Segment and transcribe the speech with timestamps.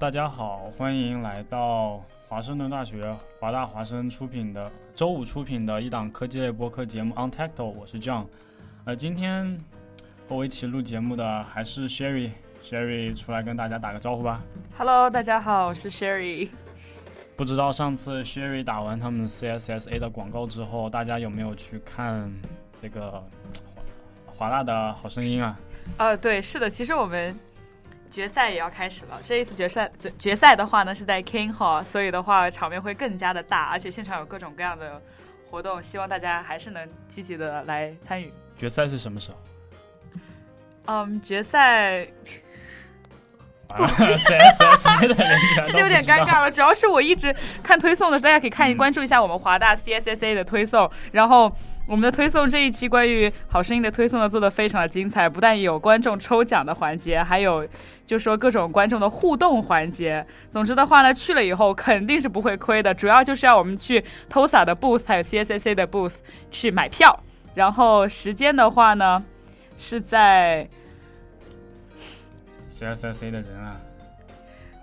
[0.00, 8.24] 大家好，欢迎来到华盛顿大学华大华生出品的周五出品的一档科技类播客节目 On Tacto，我是 John。
[8.86, 9.58] 呃，今天
[10.26, 14.42] 和我一起录节目的还是 Sherry，Sherry 出来跟大家打个招呼吧。
[14.74, 16.48] Hello，大家好，我是 Sherry。
[17.36, 22.32] 不知道上次 Sherry 打完他们 CSSA 的广告之后，大家有没有去看
[22.80, 23.22] 这个
[24.24, 25.60] 华华大的好声音啊？
[25.98, 27.38] 呃，对，是的，其实我们
[28.10, 29.20] 决赛也要开始了。
[29.24, 35.00] 这一次决赛决决赛的话呢是在 King Hall，所以的话场面会更加的大，而且现场有各种各样的
[35.50, 38.32] 活动，希望大家还是能积极的来参与。
[38.56, 39.36] 决赛是什么时候？
[40.86, 42.06] 嗯，决赛
[45.64, 51.50] 这就有点尴尬了，主要是我一直看推送的大家可以看关注一下我们华大 CSSA 的推送，然后。
[51.86, 57.66] 我们的推送这一期关于好声音的推送呢，做的非常的精彩，不但有观众抽奖的环节，还有
[58.06, 60.24] 就说各种观众的互动环节。
[60.50, 66.14] 总之的话呢，去了以后肯定是不会亏的，主要就是要我们去 TOSA 的 booth 还有 CSSA 的 booth
[66.52, 67.18] 去买票。
[67.54, 69.24] 然后时间的话呢，
[69.76, 70.68] 是在
[72.72, 73.76] CSSA 的人啊，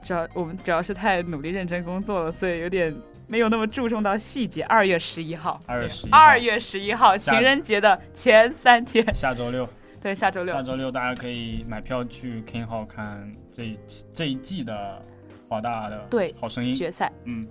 [0.03, 2.94] 主要我们主要是太努力认真工作了，所以有点
[3.29, 4.63] 没有那么注重到细节。
[4.63, 9.67] 二月十一号，二月十一二月十一号，情人节的前三天，下周六，
[10.01, 10.63] 对，下周六下。
[10.63, 13.79] 周六大家可以买票去 King Hall 看这一
[14.13, 15.01] 这一季的
[15.49, 17.11] 华大的对好声音决赛。
[17.25, 17.45] 嗯，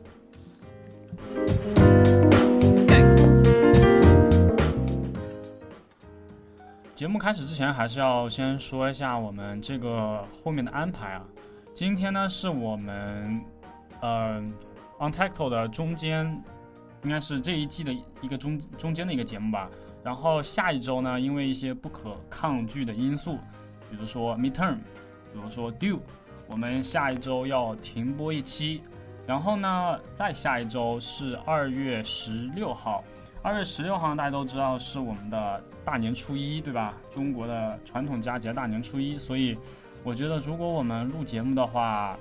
[6.94, 11.22] 节目开始之前，还是要先说一下我们这个后面的安排啊。
[11.74, 13.38] 今天呢，是我们
[14.00, 14.42] 呃
[14.98, 16.24] On Tacto 的中间，
[17.02, 17.92] 应该是这一季的
[18.22, 19.70] 一个中中间的一个节目吧。
[20.02, 23.38] 然后下一周呢，因为一些不可抗拒的因素，
[23.90, 24.76] 比如说 midterm，
[25.32, 25.98] 比如说 due，
[26.46, 28.80] 我们下一周要停播一期。
[29.26, 33.02] 然后呢，再下一周是二月十六号。
[33.42, 36.94] 二月十六号大家都知道是我们的大年初一，对吧？
[37.12, 39.56] 中国的传统佳节大年初一，所以
[40.02, 42.16] 我觉得如果我们录节目的话，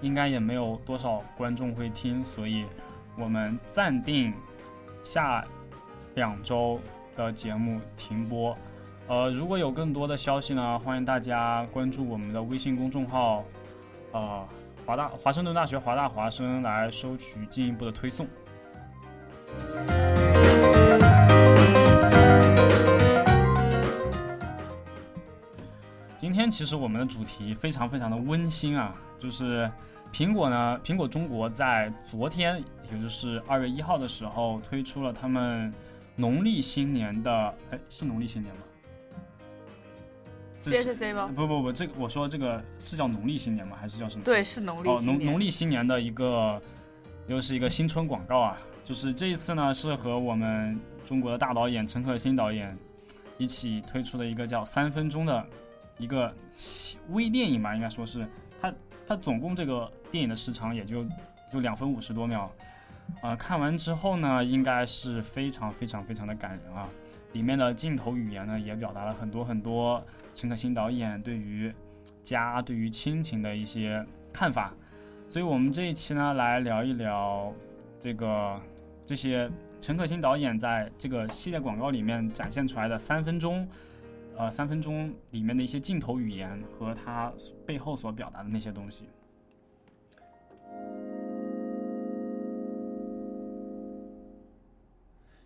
[0.00, 2.64] 应该也没有多少观众会听，所以
[3.18, 4.32] 我们暂定
[5.02, 5.44] 下
[6.14, 6.80] 两周
[7.16, 8.56] 的节目停播。
[9.08, 13.44] 呃，如果有更多的消息呢，欢迎大家关注我们的微信公众号，
[14.12, 14.46] 呃，
[14.84, 18.26] 华大华盛顿大学华大华生来收取进一步的推送。
[26.18, 29.70] 今天其实我们的主题非常非常的温馨啊，就是
[30.10, 35.72] 苹果呢，苹果中国在昨天，也就是二月一号的时候推出了他们
[36.14, 38.62] 农历新年的，哎，是农历新年吗？
[40.58, 41.30] 这是 CSSA 吗？
[41.36, 43.76] 不不不，这个我说这个是叫农历新年吗？
[43.78, 44.24] 还是叫什么？
[44.24, 45.18] 对，是农历哦，新年。
[45.18, 46.60] 农农历新年的一个，
[47.26, 48.58] 又是一个新春广告啊！
[48.82, 52.74] 就是这一次呢，是和我们中国的大导演陈可辛导演
[53.36, 55.46] 一起推出的一个叫《三分钟》的
[55.98, 56.34] 一个
[57.10, 58.26] 微电影吧，应该说是
[58.60, 58.72] 它
[59.06, 61.04] 它总共这个电影的时长也就
[61.52, 62.50] 就两分五十多秒，
[63.22, 66.88] 啊、看完之后呢，应该是非常非常非常的感人啊！
[67.32, 70.04] 里面的镜头语言呢，也表达了很多很多
[70.34, 71.72] 陈可辛导演对于
[72.22, 74.74] 家、对于亲情的一些看法。
[75.28, 77.52] 所以我们这一期呢，来聊一聊
[78.00, 78.60] 这个
[79.04, 79.50] 这些
[79.80, 83.68] 陈可辛导演在这个系列广告里面展现出来的三分钟，
[84.38, 87.32] 呃，三分钟里面的一些镜头语言和他
[87.64, 89.08] 背后所表达的那些东西。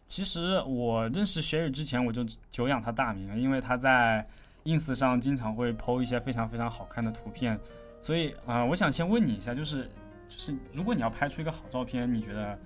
[0.07, 4.27] 其实我认识雪雨之前，我就久仰他大名，因为他在
[4.65, 7.59] ins 上经常会 PO 一些非常非常好看的图片，
[8.01, 9.85] 所以啊、呃我想先问你一下，就是
[10.29, 12.59] 就是如果你要拍出一个好照片，你觉得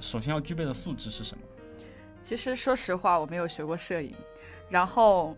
[0.00, 1.44] 首先要具备的素质是什么？
[2.20, 4.12] 其实说实话，我没有学过摄影，
[4.68, 5.36] 然后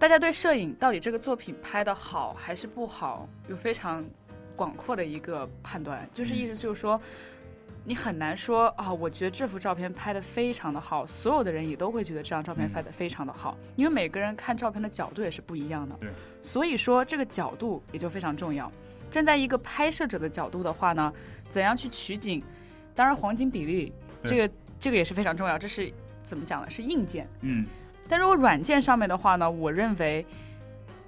[0.00, 4.02] 大家对摄影到底这个作品拍的好还是不好，有非常
[4.56, 7.00] 广阔的一个判断，就是嗯意思就是说。
[7.82, 15.96] 你很难说啊、我觉得这幅照片拍的非常的好，所有的人也都会觉得这张照片嗯拍的非常的好，因为每个人看照片的角度也是不一样的。
[15.98, 16.10] 对，
[16.42, 18.70] 所以说这个角度也就非常重要。
[19.10, 21.10] 站在一个拍摄者的角度的话呢，
[21.48, 22.42] 怎样去取景，
[22.94, 23.92] 当然黄金比例
[24.24, 25.90] 这个这个也是非常重要，这是
[26.22, 26.68] 怎么讲呢？
[26.68, 27.26] 是硬件。
[27.40, 27.64] 嗯
[28.10, 30.26] 但如果软件上面的话呢，我认为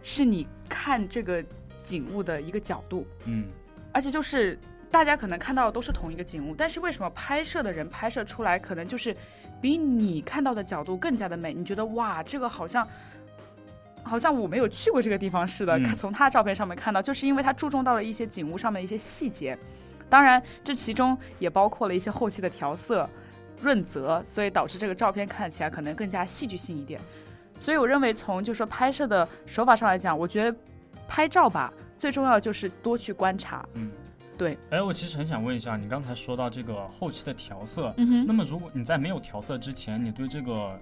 [0.04, 1.44] 是你看这个
[1.82, 3.46] 景物的一个角度，嗯
[3.92, 4.56] 而且就是
[4.90, 9.14] 大家可能看到的都是同一个景物，但是为什么拍摄的人拍摄出来可能就是
[9.60, 11.52] 比你看到的角度更加的美？
[11.52, 12.86] 你觉得哇，这个好像。
[14.04, 19.56] 好像我没有去过这个地方似的，嗯看从他照片上面看到，就是因为他注重到了一些景物上面的一些细节，
[20.10, 23.08] 当然这其中也包括了一些后期的调色、
[23.62, 27.00] 润泽，所以导致这个照片看起来可能更加戏剧性一点。
[27.58, 30.58] 所以我认为从就说拍摄的手法上来讲，我觉得
[31.06, 33.64] 拍照吧，最重要就是多去观察。
[33.74, 33.90] 嗯，
[34.36, 34.58] 对。
[34.70, 40.76] 哎，我其实很想问一下，你刚才说到这个后期的调色，嗯那么如果你在没有调色之前，你对这个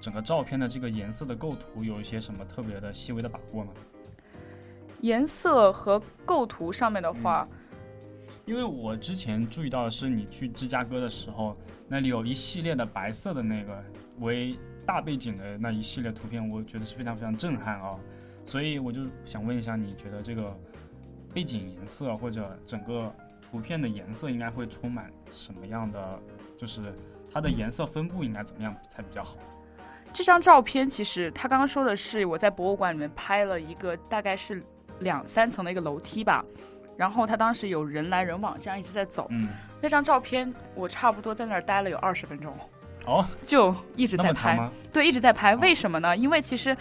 [0.00, 3.72] 整个照片的这个颜色的构图有一些什么特别的细微的把握吗？
[5.00, 7.48] 颜色和构图上面的话，
[8.50, 11.56] 因为我之前注意到的是，你去芝加哥的时候，
[11.86, 13.80] 那里有一系列的白色的那个
[14.18, 17.96] 为大背景的那一系列图片，我觉得是非常非常震撼啊、
[18.44, 20.52] 所以我就想问一下，你觉得这个
[21.32, 26.20] 背景颜色或者整个图片的颜色应该会充满什么样的？
[26.58, 26.92] 就是
[27.32, 29.36] 它的颜色分布应该怎么样才比较好？
[30.12, 34.60] 这张照片其实他刚刚说的是我在博物馆里面拍了一个大概是
[34.98, 36.44] 两三层的一个楼梯吧，
[36.96, 39.26] 然后他当时有人来人往，这样一直在走。
[39.30, 39.48] 嗯，
[39.80, 42.54] 那张照片我差不多在那儿待了有二十分钟，
[43.06, 44.56] 哦，就一直在拍。
[44.56, 44.70] 吗？
[44.92, 45.56] 对，一直在拍。
[45.56, 46.16] 为什么呢？
[46.16, 46.76] 因为其实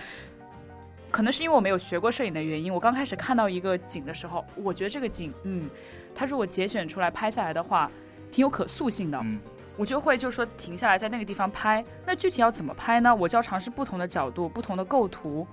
[1.09, 5.69] 可能是因为我没有学过摄影的原因，我刚开始看到一个景的时候，我觉得这个景，嗯，
[6.13, 7.89] 它如果节选出来拍下来的话，
[8.29, 9.19] 挺有可塑性的。
[9.21, 9.39] 嗯
[9.79, 11.81] 我就会就说停下来在那个地方拍。
[12.05, 13.15] 那具体要怎么拍呢？
[13.15, 15.47] 我就要尝试不同的角度、不同的构图。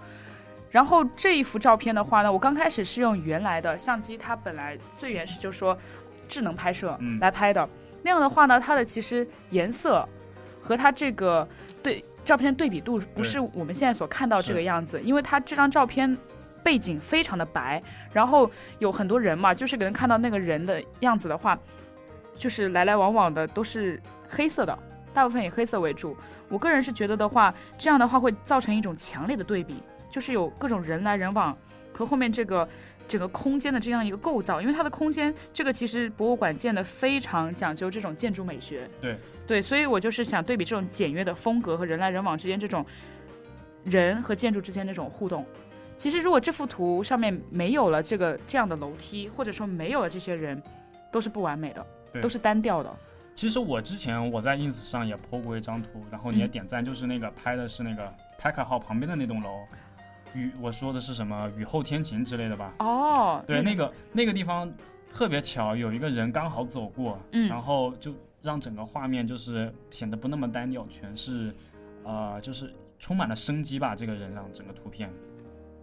[0.77, 5.75] 然后这一幅照片的话呢，我刚开始是用原来的相机，它本来最原始就是说
[6.29, 7.67] 智能拍摄嗯来拍的。
[8.03, 10.07] 那样的话呢，它的其实颜色
[10.61, 11.49] 和它这个
[11.83, 16.15] 对照片的对比度不是我们现在所看到这个样子，因为它这张照片
[16.63, 17.83] 背景非常的白，
[18.13, 21.59] 然后有很多人嘛，就是可能看到那个人的样子的话，
[22.37, 23.99] 就是来来往往的都是
[24.29, 24.79] 黑色的，
[25.15, 26.15] 大部分以黑色为主。
[26.51, 31.57] 我个人是觉得的话，这样的话会造成一种强烈的对比，就是有各种人来人往
[31.93, 32.69] 和后面这个
[33.09, 38.89] 整个空间的这样一个构造，因为它的空间这个其实博物馆建的非常讲究这种建筑美学。
[39.01, 42.85] 对对，所以我就是想对比这种简约的风格和人来人往之间这种
[43.85, 45.47] 人和建筑之间这种互动。
[45.97, 50.61] 其实如果这幅图上面没有了这个这样的楼梯，或者说没有了这些人，
[51.11, 52.95] 都是不完美的，对都是单调的。
[53.35, 59.65] 其实我之前我在 ins 上也 po 过一张图，然后你也嗯点赞，就是那个拍的是那个 Packer 号旁边的那栋楼，
[60.37, 62.75] 雨我说的是什么雨后天晴之类的吧？
[62.79, 64.71] 哦，对，那个那个地方
[65.13, 71.55] 特别巧，有一个人刚好走过，嗯然后就让整个画面就是显得不那么单调，全是
[72.05, 73.95] 呃就是充满了生机吧。
[73.97, 75.11] 这个人让整个图片，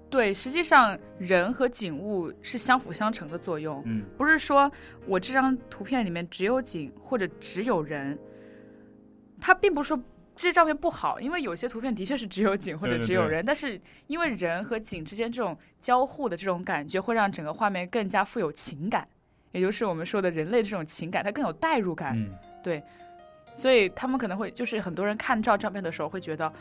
[0.10, 4.72] 对，实际上人和景物是相辅相成的作用，嗯，不是说
[5.07, 8.17] 我这张图片里面只有景或者只有人，
[9.41, 10.00] 它并不是说
[10.36, 19.08] 这些照片不好，因为有些图片的确是只有景或者对对对只有人，但是因为人和景之间这种交互的这种感觉，会让整个画面更加富有情感，
[19.52, 22.18] 也就是我们说的人类这种情感，它更有代入感。
[22.18, 22.82] 嗯，
[23.56, 26.52] 所以他们可能会就是很多人看照照片的时候会觉得，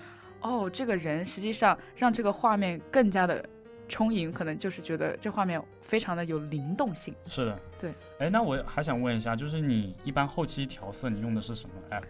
[0.42, 3.42] 哦，这个人实际上让这个画面更加的
[3.88, 7.14] 充盈，可能就是觉得这画面非常的有灵动性。
[7.26, 7.94] 是的，对。
[8.18, 12.02] 哎，那我还想问一下，就是你一般后期调色你用的是什么 app？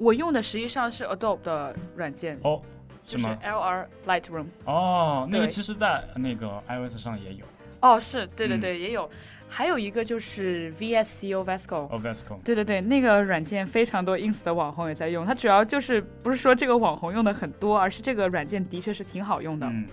[0.00, 2.58] 我用的实际上是 Adobe 的软件，哦，
[3.04, 4.46] 就是？LR Lightroom。
[4.64, 7.44] 哦，那个其实在那个 iOS 上也有。
[7.82, 9.08] 哦，是对对嗯对，也有。
[9.46, 15.26] 还有一个就是 VSCO Vesco，o v e s c o 对对对，那个软件非常多 ins 的网红也在用。
[15.26, 19.66] 它主要就是不是说这个网红用的很多，而是这个软件的确是挺好用的。
[19.66, 19.86] 嗯，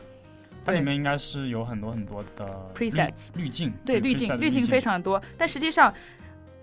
[0.64, 2.46] 它里面应该是有很多很多的
[2.76, 5.92] Presets 滤滤镜，对滤镜，滤镜非常多，但实际上，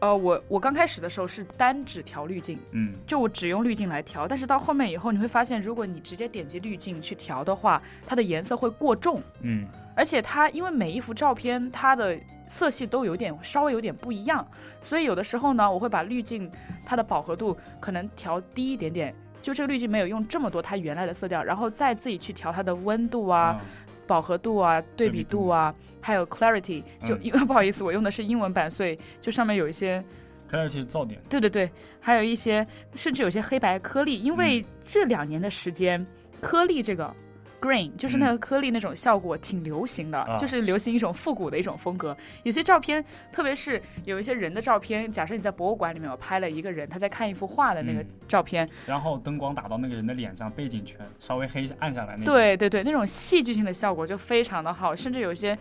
[0.01, 14.47] 呃，我我刚开始的时候是单只调滤镜，嗯就我只用滤镜来调，但是到后面以后你会发现，如果你直接点击滤镜去调的话，它的颜色会过重，嗯而且它因为每一幅照片它的色系都有点稍微有点不一样，
[14.83, 16.51] 所以有的时候呢，我会把滤镜
[16.85, 19.15] 它的饱和度可能调低一点点。
[19.41, 23.61] 就这个滤镜没有用这么多它原来的色调，然后再自己去调它的温度啊、
[24.07, 25.49] 饱和度啊、对比度。
[25.49, 26.83] 啊，还有 clarity。
[27.05, 30.03] 就嗯因为 不好意思，我用的是英文版，所以就上面有一些
[30.51, 31.71] clarity 噪点，对对对，
[32.01, 36.05] 还有一些甚至有些黑白颗粒，因为这两年的时间，
[36.41, 37.13] 颗粒这个
[37.61, 42.17] green 就是那个颗粒那种效果挺流行的，啊就是流行一种复古的一种风格。
[42.43, 52.35] 有些照片，特别是有一些人的照片，假设你在博物馆里面我拍了一个人，他在看一幅画的那个嗯照片，然后灯光打到那个人的脸上，背景全稍微黑暗下来那种。
[52.35, 55.57] 对对对，那种戏剧性的效果就非常的好，甚至有一些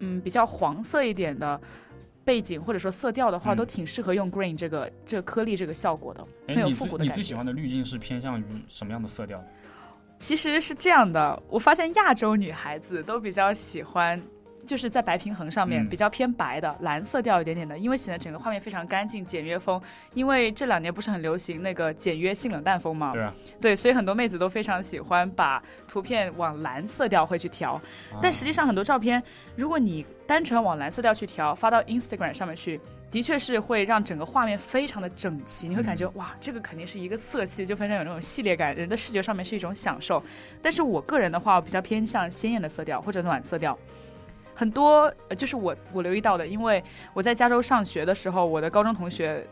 [0.00, 1.60] 嗯比较黄色一点的。
[2.24, 7.12] 背景或者说色调的话，嗯都挺适合用 green 这个这个颗粒这个效果的，哎，很有复古的感觉。
[7.12, 9.44] 你最喜欢的滤镜是偏向于什么样的色调？
[10.22, 14.22] 其实是这样的，我发现亚洲女孩子都比较喜欢，
[14.64, 19.80] 就是在白平衡上面嗯比较偏白的、蓝色调一点点的，因为显得整个画面非常干净、简约风。
[20.14, 27.80] 因为这两年不是很流行那个简约性冷淡风嘛，对啊，对，所以很多妹子都非常喜欢把图片往蓝色调会去调。
[28.20, 29.22] 但实际上很多照片，
[29.56, 32.80] 如果你单纯往蓝色调去调，发到 Instagram 上面去。
[33.10, 40.22] 的确是会让整个画面非常的整齐，你会感觉、嗯哇，这个肯定是一个色系，就非常有那种系列感，人的视觉上面是一种享受。
[40.62, 43.78] 但是我个人的话，我比较偏向鲜艳的色调或者暖色调。
[44.62, 46.80] 很多呃就是我我留意到的，因为
[47.12, 49.44] 我在加州上学的时候，我的高中同学，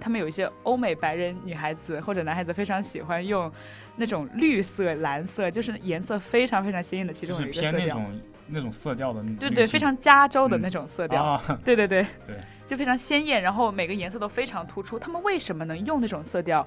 [0.00, 3.48] 他们有一些欧美白人女孩子或者男孩子非常喜欢用
[3.94, 7.70] 那种绿色、蓝色，就是颜色非常非常鲜艳的其中有一个色调。
[7.70, 11.22] 偏那种那种色调的那种对对，非常加州的嗯那种色调。
[11.22, 12.34] 啊，对对对 对，
[12.66, 14.98] 就非常鲜艳，然后每个颜色都非常突出。
[14.98, 16.66] 他们为什么能用那种色调？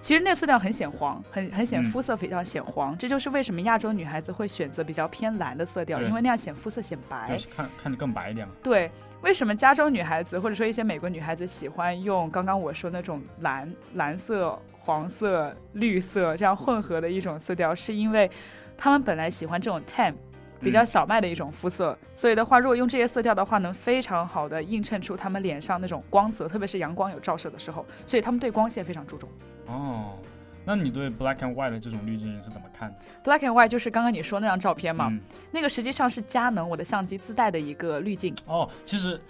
[0.00, 7.38] 其实那个色调很显黄，很很显嗯肤色非常显黄，这就是为什么亚洲女孩子会选择比较偏蓝的色调，因为那样显肤色显白就。
[7.38, 8.54] 是看看着更白一点嘛。
[8.62, 8.90] 对，
[9.20, 18.30] 为什么加州女孩子或者说一些美国女孩子喜欢用刚刚我说那种蓝、蓝色、黄色、绿色这样混合的一种色调，是因为
[18.78, 20.14] 她们本来喜欢这种 tan。
[20.62, 29.26] 比较嗯小麦的一种肤色，所以的话，如果用这些色调的话，能非常好的映衬出她们脸上那种光泽，特别是阳光有照射的时候，所以她们对光线非常注重。
[29.70, 30.18] 哦，
[30.64, 39.20] 那你对 black and white 的这种滤镜是怎么看的？Black and white 就是刚刚你说那张照片嘛，嗯，那个实际上是佳能我的相机自带的一个滤镜，哦，其实，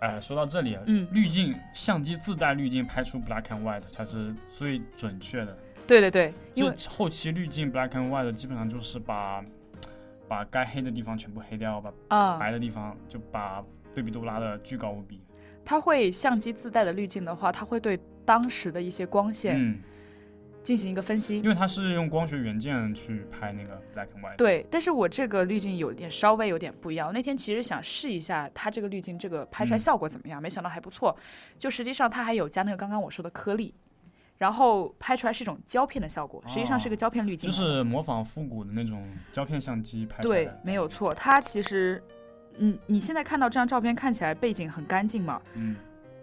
[0.00, 5.56] 哎，说到这里，嗯滤镜相机自带滤镜拍出 black and white 才是最准确的。
[5.86, 9.44] 对对对，因就为后期滤镜 black and white 基本上就是把
[10.28, 15.20] 把该黑的地方全部黑掉，把啊，白的地方就把对比度拉的巨高无比。
[15.64, 19.78] 它会相机自带的滤镜的话，它会对当时的一些光线嗯，
[20.62, 21.38] 进行一个分析。
[21.38, 24.36] 因为它是用光学元件去拍那个 black and white。
[24.36, 27.06] 对，但是我这个滤镜有点稍微有点不一样。
[27.06, 31.16] 我那天其实想试一下它这个滤镜这个拍出来嗯效果怎么样，没想到还不错。
[31.56, 33.72] 就实际上它还有加那个刚刚我说的颗粒，
[34.36, 37.48] 然后拍出来是一种胶片的效果，实际上是个胶片滤镜。
[37.48, 41.14] 就是模仿复古的那种胶片相机拍出来对。，没有错。
[41.14, 42.02] 它其实，
[42.58, 45.76] 嗯，你现在看到这张照片看起来背景很干净嘛，嗯，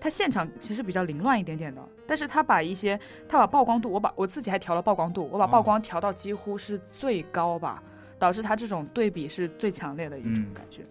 [0.04, 7.82] 它现场其实比较凌乱一点点的，但是它把一些，它把曝光度，我把我自己还调了曝光度，我把曝哦光调到几乎是最高吧，
[8.20, 10.82] 导致它这种对比是最强烈的一种嗯感觉。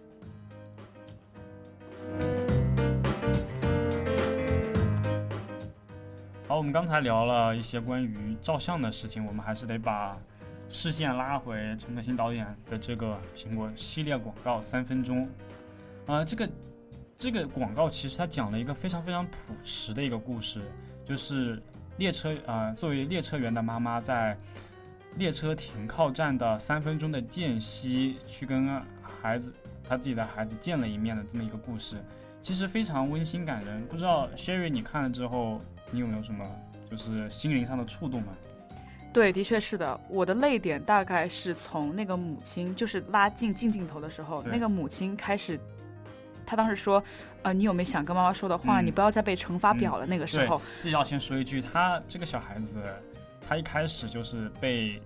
[6.47, 10.17] 好，我们刚才聊了一些关于照相的事情，我们还是得把
[10.69, 15.29] 视线拉回陈可辛导演的这个苹果系列广告三分钟。
[16.07, 16.49] 呃，这个
[17.23, 20.61] 这个广告其实它讲了一个非常非常朴实的一个故事，
[21.05, 21.57] 就是
[21.95, 24.37] 列车呃作为列车员的妈妈在
[25.15, 29.53] 列车停靠站的三分钟的间隙去跟孩子
[29.87, 31.95] 他自己的孩子见了一面的这么一个故事，
[32.41, 33.85] 其实非常温馨感人。
[33.85, 35.61] 不知道 Sherry 你看了之后，
[35.91, 36.45] 你有没有什么
[36.91, 38.33] 就是心灵上的触动吗？
[39.13, 39.97] 对，的确是的。
[40.09, 45.57] 我的泪点大概是从那个母亲，就是拉近近镜头的时候，那个母亲开始，
[46.45, 47.03] 她当时说，
[47.41, 48.81] 呃，你有没有想跟妈妈说的话？
[48.81, 50.05] 嗯你不要再背乘法表了。
[50.05, 52.81] 那个时对候，，这要先说一句，他这个小孩子，
[53.47, 55.01] 他一开始就是背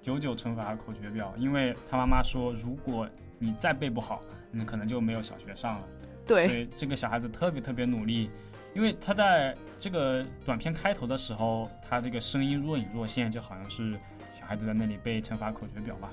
[0.00, 3.08] 九九乘法口诀表，因为他妈妈说，如果
[3.38, 5.86] 你再背不好，你可能就没有小学上了。
[6.26, 8.30] 对所以这个小孩子特别特别努力，
[8.74, 13.98] 因为他在这个短片开头的时候，他这个声音若隐若现，就好像是
[14.32, 16.08] 小孩子在那里背乘法口诀表嘛，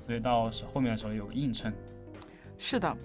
[0.00, 1.72] 所以到是后面的时候有个映衬。
[2.58, 2.96] 是的，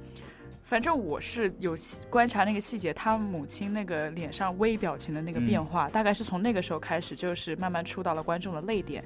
[0.68, 9.02] 反正我是有细观察那个细节，他母亲那个脸上微表情的那个变化，大概是从那个时候开始，就是慢慢触到了观众的泪点。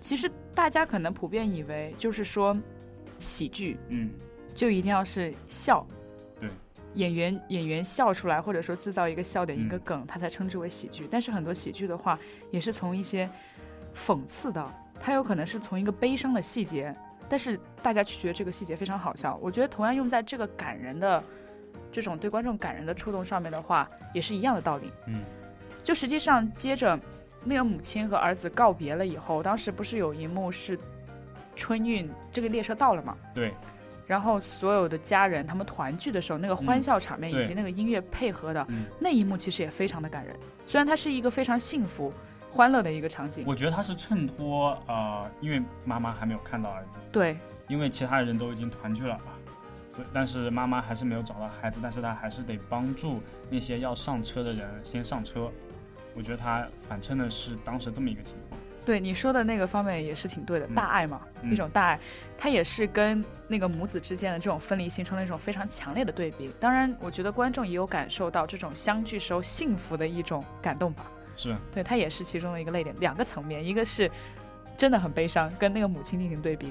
[0.00, 2.58] 其实大家可能普遍以为，就是说
[3.20, 4.10] 喜剧嗯，
[4.52, 5.86] 就一定要是笑，
[6.40, 6.50] 对，
[6.94, 11.06] 演员演员笑出来，或者说制造一个笑点、嗯一个梗，他才称之为喜剧。
[11.08, 12.18] 但是很多喜剧的话，
[12.50, 13.30] 也是从一些
[13.94, 16.92] 讽刺的，它有可能是从一个悲伤的细节，
[17.28, 19.38] 但是大家却觉得这个细节非常好笑。
[19.42, 21.22] 我觉得同样用在这个感人的
[21.90, 24.92] 这种对观众感人的触动上面的话，也是一样的道理。
[25.06, 25.22] 嗯，
[25.82, 26.98] 就实际上接着
[27.44, 30.78] 那个母亲和儿子告别了以后，当时不是有一幕是
[31.54, 33.16] 春运这个列车到了嘛？
[33.34, 33.52] 对，
[34.06, 40.36] 然后所有的家人他们团聚的时候，那个欢笑场面以及那个音乐配合的、嗯那一幕，其实也非常的感人。
[40.64, 42.12] 虽然它是一个非常幸福、
[42.56, 47.36] 欢乐的一个场景，我觉得他是衬托呃，因为妈妈还没有看到儿子，对
[47.68, 49.36] 因为其他人都已经团聚了啊，
[49.90, 53.20] 所以但是妈妈还是没有找到孩子，但是她还是得帮助
[53.50, 55.52] 那些要上车的人先上车。
[56.14, 58.58] 我觉得他反衬的是当时这么一个情况。
[58.86, 62.00] 对，你说的那个方面也是挺对的，嗯大爱嘛，嗯一种大爱，
[62.38, 66.50] 它也是跟那个母子之间的这种分离形成了一种非常强烈的对比。
[66.58, 71.04] 当然，我觉得观众也有感受到这种相聚时候幸福的一种感动吧。
[71.36, 74.10] 是，对，它也是其中的一个泪点，两个层面，一个是
[74.76, 76.68] 真的很悲伤，跟那个母亲进行对比；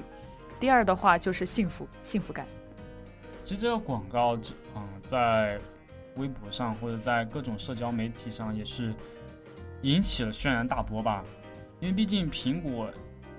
[0.60, 2.46] 第二的话就是幸福，幸福感。
[3.44, 4.36] 其实这个广告，
[4.74, 5.58] 嗯，在
[6.16, 8.92] 微博上或者在各种社交媒体上也是
[9.82, 11.24] 引起了轩然大波吧。
[11.78, 12.90] 因为毕竟苹果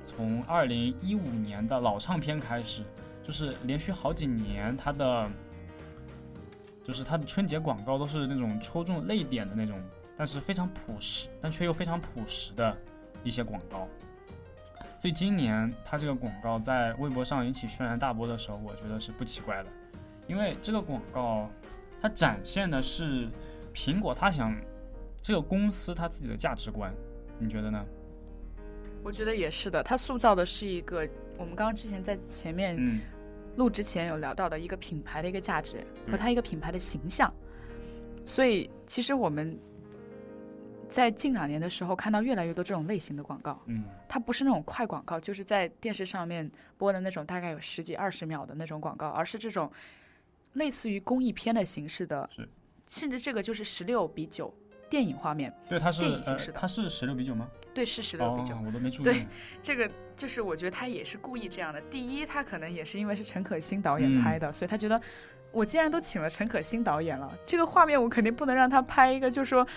[0.06, 2.84] 从二零一五年的老唱片开始，
[3.24, 5.30] 就是连续好几年它的，
[6.86, 9.76] 就是它的春节广告都是那种戳中泪点的那种，
[10.18, 12.76] 但是非常朴实，但却又非常朴实的
[13.24, 13.88] 一些广告。
[15.00, 19.70] 所以今年它这个广告在微博上引起轩然大波的时候，我觉得是不奇怪的，
[20.28, 21.48] 因为这个广告
[22.02, 23.30] 它展现的是
[23.76, 24.56] 苹果它想
[25.22, 26.92] 这个公司它自己的价值观，
[27.38, 27.86] 你觉得呢？
[29.04, 33.00] 我觉得也是的，它塑造的是一个我们刚刚之前在前面嗯，
[33.56, 37.32] 录之前有聊到的一个品牌的一个价值对和它一个品牌的形象。
[38.26, 39.58] 所以其实我们
[40.90, 49.72] 在近两年的时候看到越来越多这种类型的广告，嗯，它不是那种快广告，就是在电视上面播的那种大概有十几二十秒的那种广告，而是这种
[50.54, 52.48] 类似于公益片的形式的是，
[52.88, 54.54] 甚至这个就是十六比九
[54.90, 57.50] 电影画面，对，它是呃电影形式，的它是十六比九吗？
[57.74, 59.28] 对，是十六比九、哦，我都没注意对。
[59.62, 61.80] 这个就是我觉得他也是故意这样的。
[61.92, 65.00] 第一，他可能也是因为是陈可辛导演嗯拍的，所以他觉得
[65.52, 69.68] 我既然都请了陈可辛导演了，这个画面我肯定不能让他拍一个就是说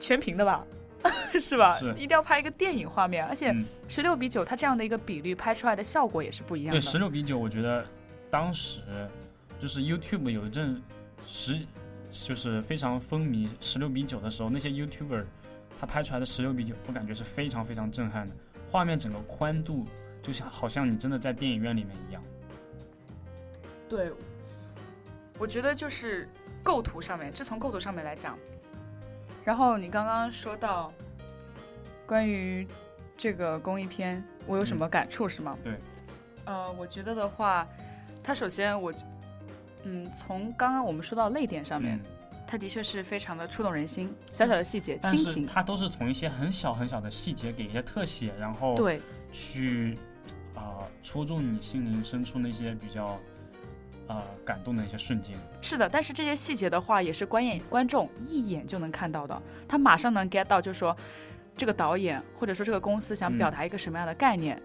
[0.00, 0.64] 全屏的吧，
[1.40, 1.74] 是吧？
[1.74, 7.84] 是一定要拍一个电影画面，而且嗯十六比九，它这样的一个比率拍出来的效果也是不一样的对，十六比九，我觉得
[8.30, 8.80] 当时
[9.58, 10.80] 就是 YouTube 有一阵
[11.26, 11.58] 十，
[12.12, 15.24] 就是非常风靡十六比九的时候，那些 YouTuber
[15.80, 18.34] 他拍出来的十六比九，我感觉是非常非常震撼的，
[18.70, 19.86] 画面整个宽度
[20.22, 22.22] 就像好像你真的在电影院里面一样。
[23.88, 24.10] 对，
[25.38, 26.28] 我觉得就是
[26.62, 28.36] 构图上面，这从构图上面来讲。
[29.46, 30.92] 然后你刚刚说到
[32.04, 32.66] 关于
[33.16, 35.56] 这个公益片，我有什么感触是吗？
[35.62, 35.78] 对。
[36.46, 37.64] 呃，我觉得的话，
[38.24, 38.92] 它首先我，
[39.84, 49.96] 嗯，从刚刚我们说到泪点上面，嗯，它的确是非常的触动人心，小小的细节，亲情，它都是从一些很小很小的细节给一些特写，然后对，去
[50.56, 53.16] 啊、戳中你心灵深处那些比较
[54.08, 55.36] 呃感动的一些瞬间。
[55.60, 60.96] 是的，但是这些细节的话，也是观演观众一眼就能看到的，他马上能 get 到，就是说
[61.56, 64.60] 这个导演或者说这个公司想嗯表达一个什么样的概念。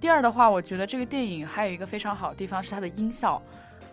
[0.00, 3.42] 第二的话，我觉得这个电影还有一个非常好的地方是它的音效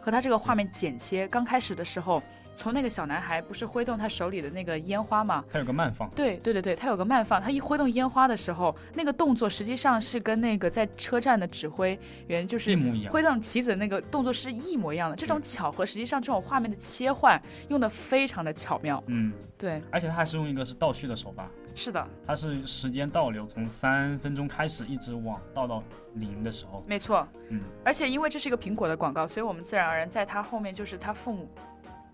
[0.02, 1.28] 和它这个画面剪切。
[1.30, 2.22] 刚开始的时候，
[2.56, 13.12] 从那个小男孩不是挥动他手里的那个烟花嘛，他有个慢放，对对对对，他有个慢放，他一挥动烟花的时候，那个动作实际上是跟那个在车站的指挥员就是一模一样。
[13.12, 15.16] 挥动旗子那个动作是一模一样的。
[15.16, 19.04] 这种巧合，实际上这种画面的切换用的非常的巧妙。
[19.08, 25.84] 嗯，对，而且他还是用一个是倒叙的手法，是的，它是时间倒流，从三分钟开始一直往倒到
[26.16, 27.28] 零的时候，没错。
[27.50, 31.50] 嗯，而且因为这是一个苹果的广告，所以我们自然而然在它后面就是他父母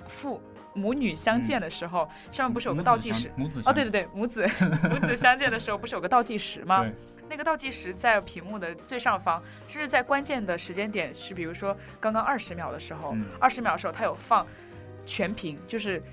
[0.10, 0.42] 父
[0.74, 3.30] 母女相见的时候，上面不是有个倒计时？
[3.30, 4.46] 哦，母子哦对对对，母子
[4.92, 6.86] 母子相见的时候不是有个倒计时吗？
[7.30, 14.46] 那个倒计时在屏幕的最上方，是在关键的时间点，是比如说刚刚二十秒的时候，嗯二十、秒的时候它有放，
[15.06, 16.06] 全屏，就是对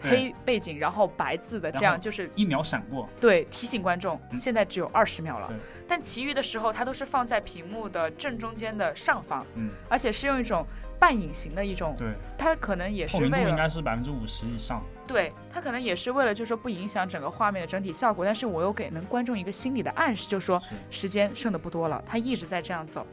[0.00, 4.38] 黑背景，然后白字的，这样就是一秒闪过，对提醒观众，嗯。
[4.38, 5.52] 现在只有二十秒了。
[5.88, 10.66] 但其余的时候，它都是放在屏幕的正中间的上方，嗯，而且是用一种
[10.98, 14.82] 半隐形的一种，对，它可能也是为了该是百分之五十以上。
[15.06, 23.06] 对，它可能也是为了就是说不影响整个画面的整体效果，但是我又给能观众一个心理的暗示，就是说时间剩的不多了，它一直在这样走。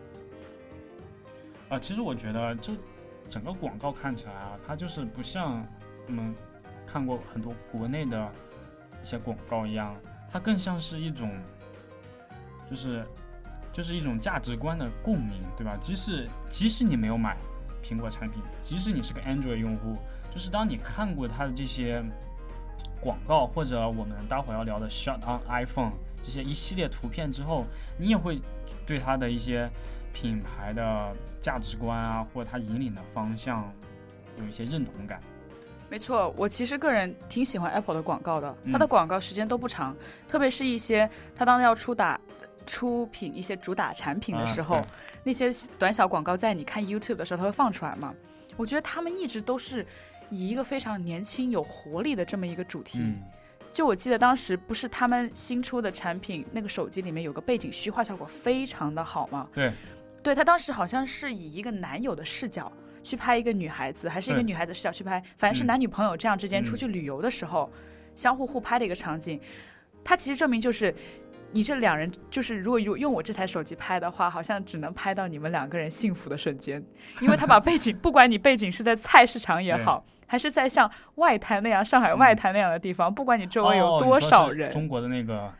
[1.70, 2.74] 啊，其实我觉得就
[3.30, 5.64] 整个广告看起来啊，它就是不像
[6.08, 6.34] 我们
[6.94, 8.32] 看过很多国内的
[9.02, 9.96] 一些广告一样，
[10.32, 11.36] 它更像是一种，
[12.70, 13.04] 就是
[13.72, 15.76] 就是一种价值观的共鸣，对吧？
[15.82, 17.36] 即使即使你没有买
[17.84, 19.98] 苹果产品，即使你是个 Android 用户，
[20.30, 22.04] 就是当你看过它的这些
[23.02, 27.66] 广告，或者我们待会要聊的 Shut on iPhone 这些一系列图片之后，
[27.98, 28.40] 你也会
[28.86, 29.68] 对它的一些
[30.14, 33.68] 品牌的价值观啊，或者它引领的方向
[34.38, 35.20] 有一些认同感。
[35.90, 39.96] 没错，我其实个人挺喜欢 Apple 的广告的，它嗯的广告时间都不长，
[40.28, 42.20] 特别是一些它当要出打
[42.66, 44.86] 出品一些主打产品的时候，啊
[45.24, 48.14] 那些短小广告在你看 YouTube 的时候，它会放出来嘛。
[48.58, 49.86] 我觉得他们一直都是
[50.30, 53.00] 以一个非常年轻有活力的这么一个主题。
[53.02, 53.22] 嗯，
[53.74, 59.48] 就我记得当时不是他们新出的产品，那个手机里面有个背景虚化效果非常的好嘛。
[59.54, 59.74] 对，
[60.22, 62.72] 对他当时好像是以一个男友的视角
[63.04, 65.68] 去拍一个女孩子，还是一个女孩子视角去拍，反正是嗯。
[65.68, 66.66] 男女朋友这样之间嗯。
[66.66, 67.70] 出去旅游的时候，
[68.16, 69.40] 相互互拍的一个场景。
[70.04, 70.96] 它其实证明就是。
[71.56, 76.84] 你这两人就是，如果用用我这台手机拍的话，好像只能拍到你们两个人幸福的瞬间，
[77.22, 85.54] 因为他把背景， 不管你背景是在菜市场也好，还是在像外滩那样、上海外滩那样的地方，不管你周围有哦多少人，中国的那个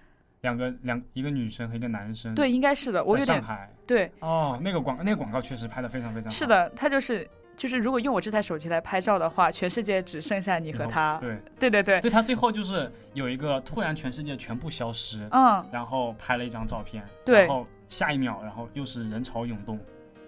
[0.44, 3.70] 两个两一个女生和一个男生，对，应该是的，我有点在上海。
[3.88, 6.30] 对，哦，那个广那个广告确实拍的非常非常好。
[6.30, 11.18] 是的，他就是就是，如果用我这台手机来拍照的话，全世界只剩下你和他。
[11.22, 19.80] 对对对对，对，他最后就是有一个突然全世界全部消失，嗯，然后拍了一张照片，对然后下一秒，然后又是人潮涌动。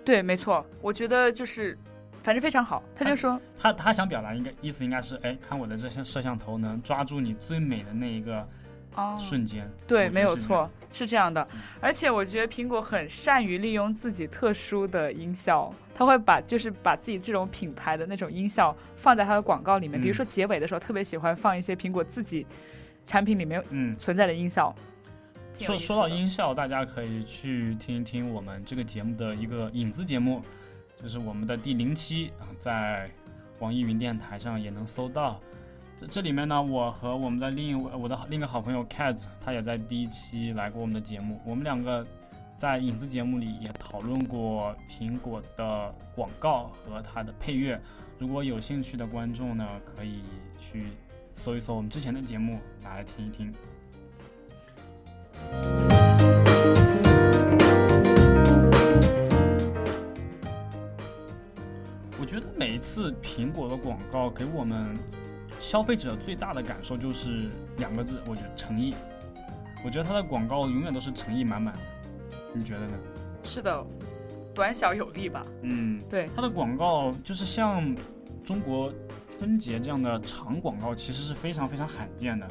[0.06, 1.78] 对，没错，我觉得就是，
[2.24, 2.82] 反正非常好。
[2.96, 8.48] 他就说，他他想表达应该意思应该是，哎，看我的这些摄像头能抓住你最美的那一个
[8.96, 9.70] 哦，瞬间。
[9.88, 11.60] 对，没有错，是这样的嗯。
[11.82, 22.46] 而且我觉得苹果很善于利用自己特殊的音效，它会把就是把自己这种品牌的那种音效放在它的广告里面，比如嗯说结尾的时候，特别喜欢放一些苹果自己
[23.06, 24.74] 产品里面嗯，存在的音效。
[25.58, 30.42] 说说到音效，大家可以去听一听我们这个节目的一个影子节目，
[31.02, 33.10] 就是我们的第零期啊，在
[33.60, 35.40] 网易云电台上也能搜到。
[35.98, 41.40] 这这里面呢，我和我们的另一位我的另一个好朋友 Cats，他也在第一期来过我们的节目。
[41.46, 42.06] 我们两个
[42.58, 47.80] 在影子节目里也讨论过苹果的广告和它的配乐。
[48.20, 50.22] 如果有兴趣的观众呢，可以
[50.60, 50.88] 去
[51.34, 53.54] 搜一搜我们之前的节目，拿来听一听。
[62.20, 64.98] 我觉得每一次苹果的广告给我们
[65.60, 68.94] 消费者最大的感受就是两个字，我觉得诚意。
[69.84, 71.80] 我觉得它的广告永远都是诚意满满的，
[72.54, 72.94] 你觉得呢？
[73.44, 73.86] 是的，
[74.54, 75.46] 短小有力吧？
[75.62, 77.96] 嗯，对，它的广告就是像
[78.44, 78.92] 中国
[79.38, 82.48] 春节这样的长广告，其实是非常非常罕见的。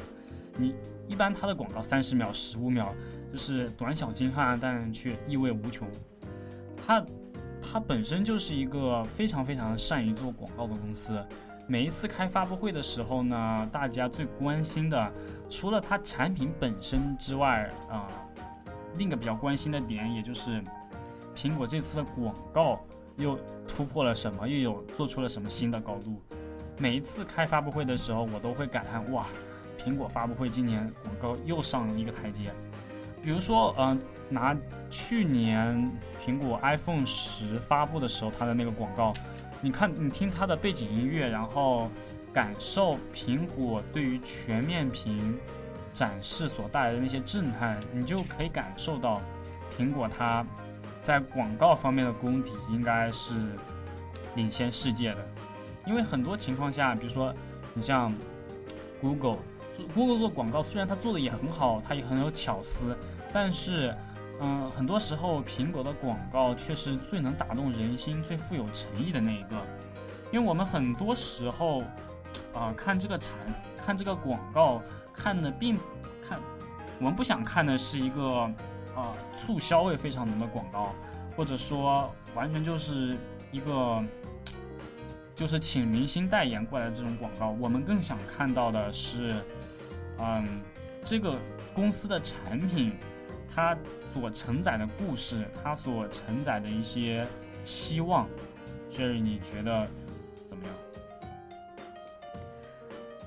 [0.57, 0.77] 你
[1.09, 2.95] 一般它的广告三十秒、十五秒，
[3.33, 5.89] 就是短小精悍，但却意味无穷。
[6.87, 7.05] 它
[7.61, 11.21] 它本身就是一个非常非常善于做广告的公司。
[11.67, 15.13] 每一次开发布会的时候呢，大家最关心的，
[15.49, 18.07] 除了它产品本身之外，啊、
[18.99, 20.63] 另一个比较关心的点，也就是
[21.35, 22.81] 苹果这次的广告
[23.17, 26.21] 又突破了什么，又有做出了什么新的高度。
[26.77, 29.27] 每一次开发布会的时候，我都会感叹哇，
[29.79, 32.53] 苹果发布会今年广告又上了一个台阶。
[33.23, 33.99] 比如说，嗯、
[34.29, 34.55] 拿
[34.91, 35.91] 去年
[36.23, 39.15] 苹果 iPhone 十发布的时候，它的那个广告，
[39.65, 41.91] 你看，你听它的背景音乐，然后
[42.35, 45.39] 感受苹果对于全面屏
[45.95, 49.23] 展示所带来的那些震撼，你就可以感受到
[49.75, 50.47] 苹果它
[51.03, 53.33] 在广告方面的功底应该是
[54.37, 55.27] 领先世界的。
[55.87, 57.33] 因为很多情况下，比如说
[57.73, 58.13] 你像
[59.01, 62.95] Google，Google 做广告虽然它做的也很好，它也很有巧思，
[63.33, 63.95] 但是，
[64.41, 69.57] 嗯、很多时候苹果的广告却是最能打动人心、最富有诚意的那一个。
[70.33, 71.83] 因为我们很多时候，
[72.53, 73.33] 啊、看这个产
[73.87, 75.79] 看这个广告，看的并
[76.29, 76.41] 看，
[76.99, 78.51] 我们不想看的是一个
[78.97, 80.95] 啊、促销味非常浓的广告，
[81.37, 83.17] 或者说完全就是
[83.53, 84.03] 一个
[85.37, 89.37] 就是请明星代言过来的这种广告，我们更想看到的是，
[90.19, 90.61] 嗯，
[91.03, 91.37] 这个
[91.75, 92.93] 公司的产品，
[93.55, 93.77] 它
[94.13, 97.27] 所承载的故事，它所承载的一些
[97.63, 98.29] 期望。
[98.91, 99.87] Jerry，你觉得
[100.49, 100.75] 怎么样？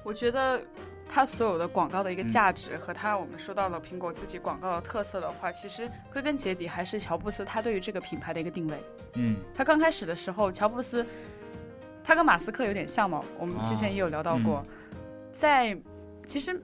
[0.03, 0.61] 我觉得
[1.09, 8.77] 它所有的广告的一个嗯价值和它我们说到了苹果自己广告的特色的话，其实归根结底还是乔布斯他对于这个品牌的一个定位。
[9.15, 11.05] 嗯他刚开始的时候，乔布斯
[12.03, 14.61] 他跟马斯克有点像嘛，我们之前也有聊到过，
[15.33, 15.77] 在
[16.25, 16.61] 其实。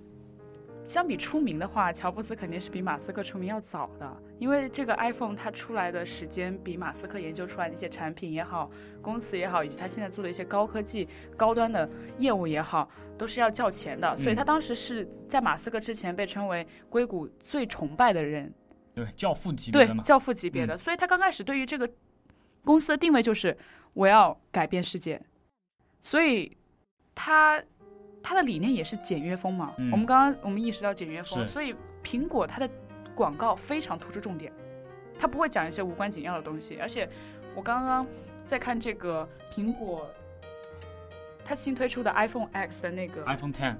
[0.85, 8.69] 相比出名的话，乔布斯肯定是比马斯克出名要早的，因为这个 iPhone 它出来的时间比马斯克研究出来的一些产品也好，
[9.01, 14.17] 公司也好，以及他现在做的一些高科技、高端的业务也好，都是要较前的。
[14.17, 18.53] 所以他当时是在马斯克之前被称为硅谷最崇拜的人，
[18.93, 20.75] 对，教父级别的嘛，对教父级别的。
[20.75, 20.77] 嗯。
[20.77, 21.89] 所以他刚开始对于这个
[22.65, 23.57] 公司的定位就是
[23.93, 25.21] 我要改变世界，
[26.01, 26.57] 所以
[27.15, 27.63] 他
[28.23, 29.73] 他的理念也是简约风嘛。
[29.77, 32.67] 嗯我们刚刚我们意识到简约风，所以苹果它的
[33.13, 34.51] 广告非常突出重点，
[35.19, 36.79] 它不会讲一些无关紧要的东西。
[36.81, 37.07] 而且
[37.53, 38.07] 我刚刚
[38.45, 40.09] 在看这个苹果。
[41.45, 43.75] 它新推出的 iPhone X 的那个 iPhone Ten。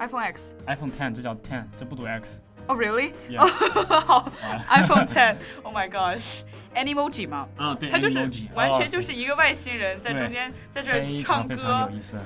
[0.00, 2.40] iPhone X，iPhone Ten，这叫 Ten，这不读 X。
[2.66, 3.38] 哦、really？Yeah
[4.02, 4.32] 好
[4.68, 8.18] ，iPhone Ten，Oh my gosh，Animoji 嘛，啊，对，它就是
[8.52, 12.16] 完全哦就是一个外星人在中间在这唱常非常歌有，意思。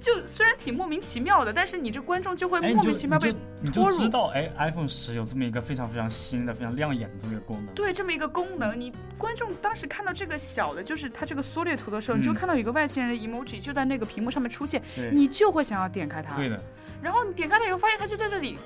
[0.00, 3.88] 就虽然挺莫名其妙的，但是你这观众就会莫名其妙被你就。
[3.90, 7.74] 知道，哎，iPhone 十有这么一个非常非常新的、非常亮眼的这么一个功能。
[7.74, 16.34] 对这么一个功能，你观众当时看到这个小的，就是它这个缩略图的时候，你就嗯看到有个外星人的 emoji 就在那个屏幕上面出现，对你就会想要点开它。
[16.34, 16.58] 对的，
[17.02, 18.58] 然后你点开它以后，发现它就在这里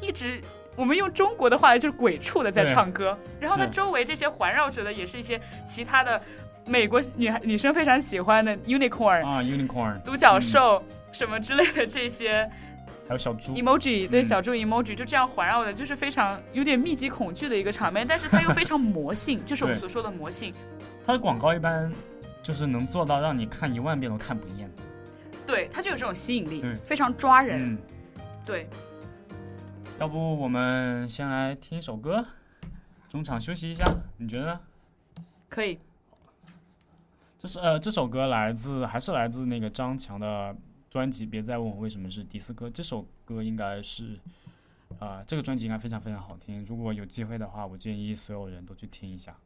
[0.00, 0.40] 一直，
[0.74, 6.20] 我们用中国的话就是鬼畜的在唱歌，然后它周围这些环绕着的也是一些其他的
[6.66, 12.50] 美国女孩女生非常喜欢的 unicorn、啊，unicorn，独角兽、什么之类的这些
[13.06, 20.54] 还有小猪，emoji，对嗯小猪 emoji 就这样环绕的，就是非常有点密集恐惧的一个场面，但是它又非常魔性， 就是我们所说的魔性。
[21.04, 21.92] 它的广告一般
[22.42, 24.70] 就是能做到让你看一万遍都看不厌。
[25.46, 27.74] 对，它就有这种吸引力对，非常抓人。
[27.74, 27.78] 嗯，
[28.46, 28.66] 对，
[30.00, 32.24] 要不我们先来听一首歌，
[33.10, 33.84] 中场休息一下，
[34.16, 34.60] 你觉得呢？
[35.50, 35.78] 可以。
[37.44, 40.56] 这是呃，这首歌来自还是来自那个张强的
[40.88, 42.68] 专辑《别再问我为什么是迪斯科》。
[42.72, 44.18] 这首歌应该是，
[44.98, 46.64] 啊、这个专辑应该非常非常好听。
[46.64, 49.36] 如果有机会的话，我建议所有人都去听一下。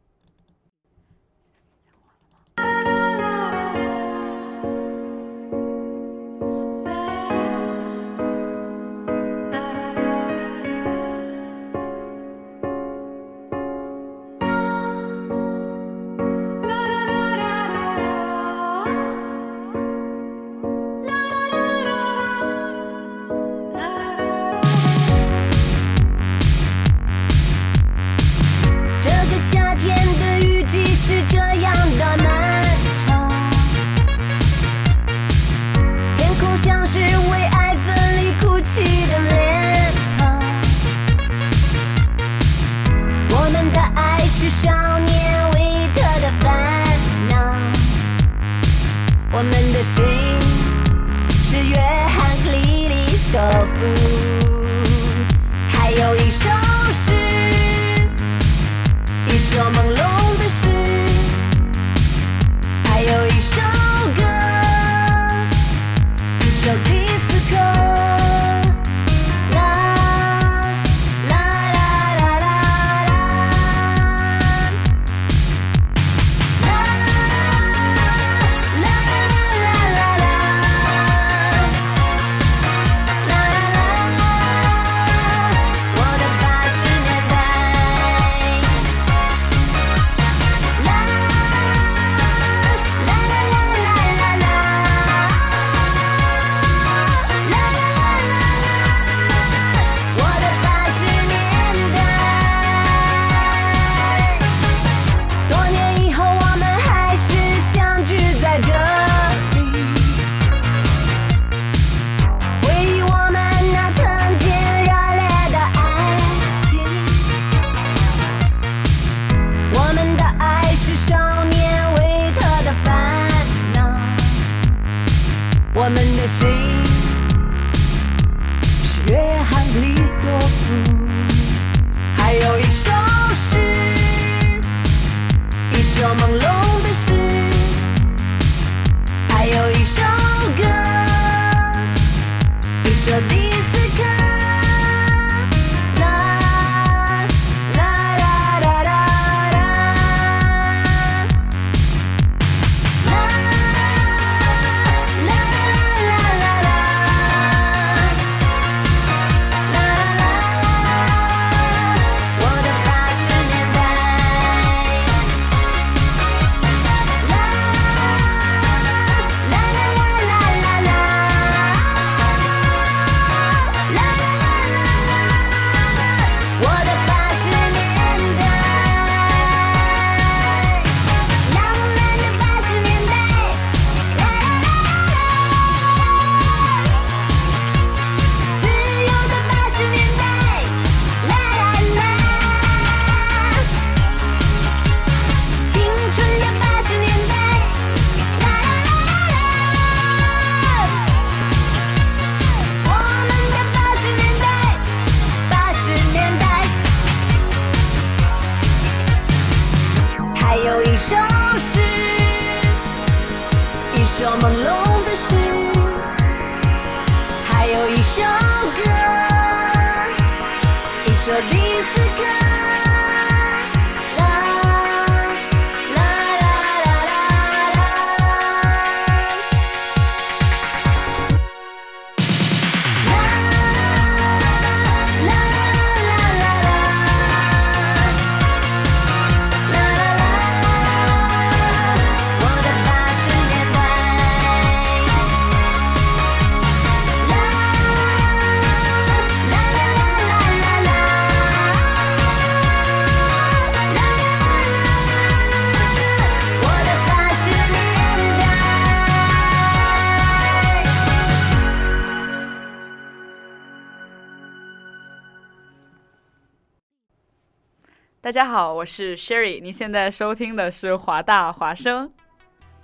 [268.29, 272.13] 大家好，我是 Sherry，您现在收听的是华大华生。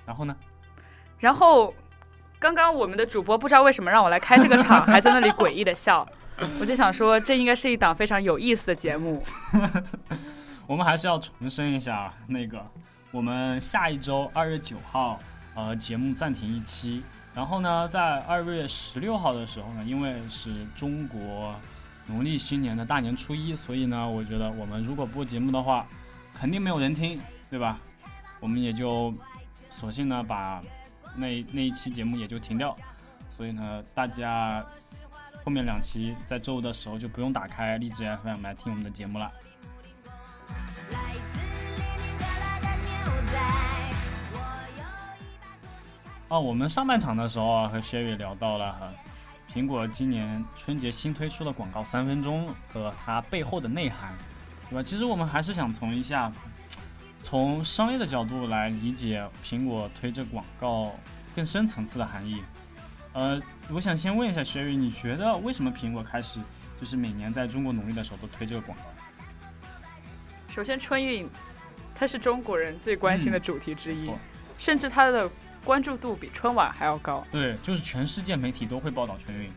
[0.06, 0.34] 然后呢？
[1.18, 1.74] 然后，
[2.38, 6.08] 刚刚我们的主播不知道为什么让我来开这个场， 还在那里诡异的笑，
[6.58, 9.22] 我就想说，这应该是一档非常有意思的节目。
[10.66, 12.66] 我们还是要重申一下那个，
[13.10, 15.20] 我们下一周二月九号，
[15.54, 17.04] 呃，节目暂停一期。
[17.34, 21.54] 然后呢，在二月十六号的时候呢，因为是中国
[22.06, 25.86] 农历新年的大年初一，所以呢，我觉得我们如果播节目的话，
[26.34, 27.78] 肯定没有人听，对吧？
[28.40, 29.14] 我们也就
[29.70, 30.62] 索性呢把
[31.16, 32.76] 那那一期节目也就停掉。
[33.36, 34.64] 所以呢，大家
[35.44, 39.32] 后面两期在周五的时候就不用打开荔枝 FM 来听我们的节目了。
[46.28, 48.92] 哦，我们上半场的时候啊，和 Sherry 聊到了哈，
[49.54, 54.12] 苹果今年春节新推出的广告三分钟和它背后的内涵，
[54.68, 54.82] 对吧？
[54.82, 56.32] 其实我们还是想从一下
[57.22, 60.92] 从商业的角度来理解苹果推这广告
[61.36, 62.42] 更深层次的含义。
[63.12, 63.40] 呃，
[63.70, 66.40] 我想先问一下 Sherry，你觉得为什么苹果开始
[66.80, 68.84] 就是每年在中国农历的时候都推这个广告？
[70.48, 71.30] 首先，春运
[71.94, 74.10] 它是中国人最关心的主题之一，
[74.58, 75.30] 甚至它的
[75.64, 77.26] 关注度比春晚还要高。
[77.32, 79.50] 对，就是全世界媒体都会报道春运，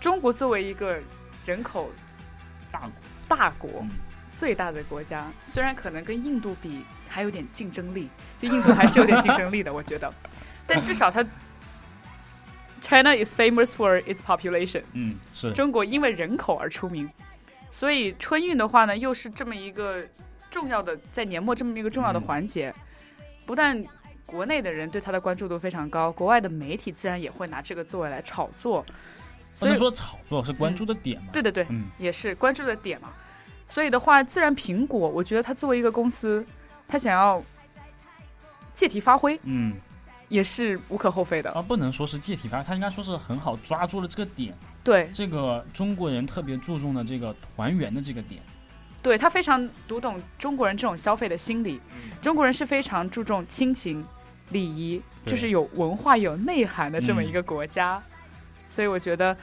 [0.00, 0.98] 中国作为一个
[1.44, 1.90] 人口
[2.70, 2.90] 大国。
[3.26, 3.90] 大国、嗯。
[4.30, 8.08] 最大的国家，虽然可能跟印度比还有点竞争力，
[8.40, 10.12] 就印度还是有点竞争力的，我觉得，
[10.66, 11.24] 但至少它
[12.80, 15.52] China is famous for its population，嗯，是。
[15.52, 17.08] 中国因为人口而出名，
[17.70, 20.04] 所以春运的话呢，又是这么一个
[20.50, 22.22] 重要的在年末这么一个重要的嗯。
[22.22, 22.74] 环节，
[23.46, 23.84] 不但
[24.26, 31.28] 国内的人对他的关注度非常高，国外的媒体自然也会拿这个作为来炒作，不所以能说炒作，是关注的点嘛？
[31.32, 33.10] 对对对，嗯，也是关注的点嘛。
[33.68, 36.44] 所以的话，自然苹果，我觉得它作为一个公司，
[36.88, 37.42] 它想要
[38.72, 39.74] 借题发挥嗯，
[40.28, 41.50] 也是无可厚非的。
[41.52, 48.42] 啊，不能说是借题发挥，他应该说是很好抓住了这个点，对这个中国人特别注重的这个团圆的这个点。
[49.02, 51.78] 对，他非常读懂中国人这种消费的心理。
[52.22, 54.02] 中国人是非常注重亲情、
[54.50, 58.02] 礼仪，就是有文化、有内涵的这么嗯一个国家。
[58.66, 59.36] 所以我觉得。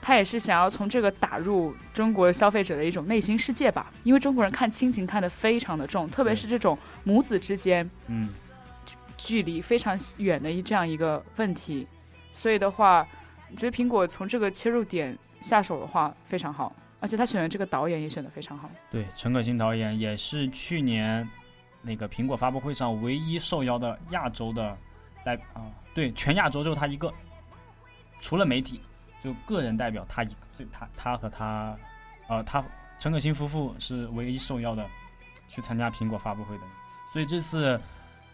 [0.00, 8.28] 他也是想要从这个打入中国消费者的一种内心世界吧，因为中国人看亲情看得非常的重，特别是这种母子之间，嗯，
[9.16, 11.84] 距离非常远的一这样一个问题，
[12.32, 13.04] 所以的话，
[13.50, 18.70] 我觉得苹果从这个切入点下手的话非常好，而且他选的这个导演也选的非常好。
[18.88, 21.28] 对，陈可辛导演也是去年
[21.88, 24.76] 那个苹果发布会上唯一受邀的亚洲的
[25.24, 27.12] 代啊，对，全亚洲就他一个，
[28.20, 28.80] 除了媒体，
[29.24, 31.76] 就个人代表他一个，所以他他和他，
[32.28, 32.62] 呃，他
[33.00, 34.86] 陈可辛夫妇是唯一受邀的
[35.48, 36.64] 去参加苹果发布会的，
[37.12, 37.80] 所以这次。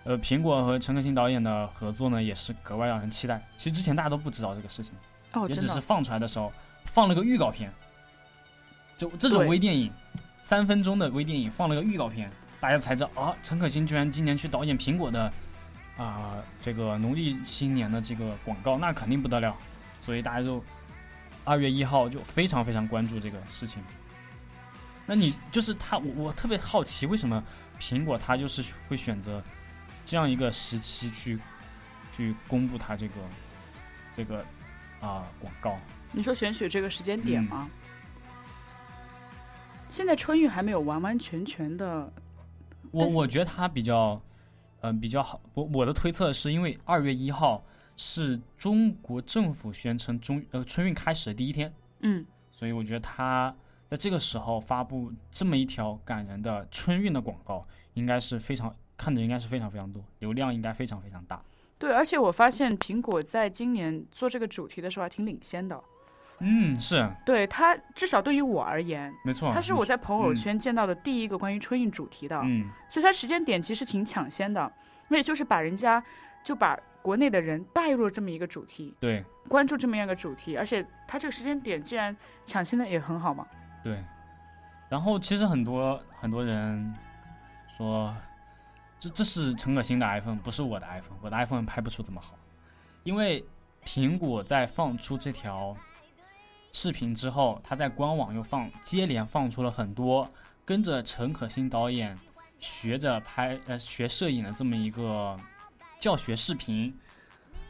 [0.07, 3.43] 呃，苹果和陈可辛导演的合作呢，也是格外让人期待。
[3.57, 4.93] 其实之前大家都不知道这个事情，
[5.33, 6.53] 哦，也只是放出来的时候
[6.85, 7.73] 放了个预告片，
[8.99, 9.91] 就这种微电影，
[10.43, 12.31] 三分钟的微电影放了个预告片，
[12.65, 15.31] 大家才知道啊，陈可辛居然今年去导演苹果的
[15.99, 19.55] 啊、这个农历新年的这个广告，那肯定不得了，
[20.01, 20.65] 所以大家就
[21.45, 23.83] 二月一号就非常非常关注这个事情。
[25.05, 27.45] 那你就是他，我我特别好奇，为什么
[27.79, 29.43] 苹果它就是会选择
[30.07, 31.39] 这样一个时期去
[32.11, 33.15] 去公布它这个
[34.17, 34.39] 这个
[35.03, 35.79] 啊、广告？
[36.13, 37.71] 你说选取这个时间点嗯吗？
[39.91, 42.11] 现在春运还没有完完全全的，
[42.95, 44.21] 我我觉得他比较，
[44.81, 45.41] 呃，比较好。
[45.55, 47.65] 我我的推测是因为二月一号
[47.97, 53.55] 是中国政府宣称中呃春运开始的第一天，嗯，所以我觉得他
[53.89, 57.63] 在这个时候发布这么一条感人的春运的广告，
[57.95, 61.43] 应该是非常看的应该是非常非常多，流量应该非常非常大。
[61.79, 65.83] 对，而且我发现苹果在今年做这个主题的时候还挺领先的。
[66.41, 74.73] 嗯，是对他，至少对于我而言，没错，他是我在朋友嗯圈见到的第一个关于春运主题的，嗯所以它时间点其实挺抢先的，
[75.09, 76.03] 那也就是把人家
[76.43, 83.47] 就把国内的人带入了这么一个主题，对关注这么样一个主题，而且它这个时间点既然抢先的也很好嘛。
[83.83, 84.03] 对。
[84.89, 86.95] 然后其实很多很多人
[87.77, 88.15] 说，
[88.99, 92.37] 这这是陈可辛的 iPhone，不是我的 iPhone，我的 iPhone 拍不出这么好，
[93.03, 93.45] 因为
[93.85, 95.77] 苹果在放出这条
[96.75, 100.29] 视频之后，它在官网又放接连放出了很多
[100.65, 102.19] 跟着陈可辛导演
[102.59, 105.39] 学着拍呃学摄影的这么一个
[106.01, 106.93] 教学视频。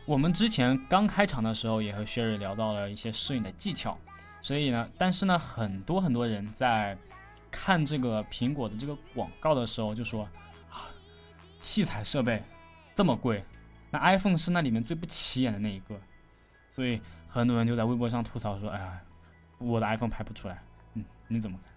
[0.07, 3.98] 我们之前刚开场的时候也和 Sherry 聊到了一些摄影的技巧，
[4.40, 6.96] 所以呢，但是呢，很多很多人在
[7.50, 10.26] 看这个苹果的这个广告的时候就说
[10.70, 10.88] 啊，
[11.61, 12.42] 器材设备
[12.94, 13.44] 这么贵，
[13.90, 15.94] 那 iPhone 是那里面最不起眼的那一个，
[16.70, 16.98] 所以
[17.35, 19.01] 很多人就在微博上吐槽说，哎呀，
[19.59, 20.62] 我的 iPhone 拍不出来，
[20.95, 21.72] 嗯，你怎么看？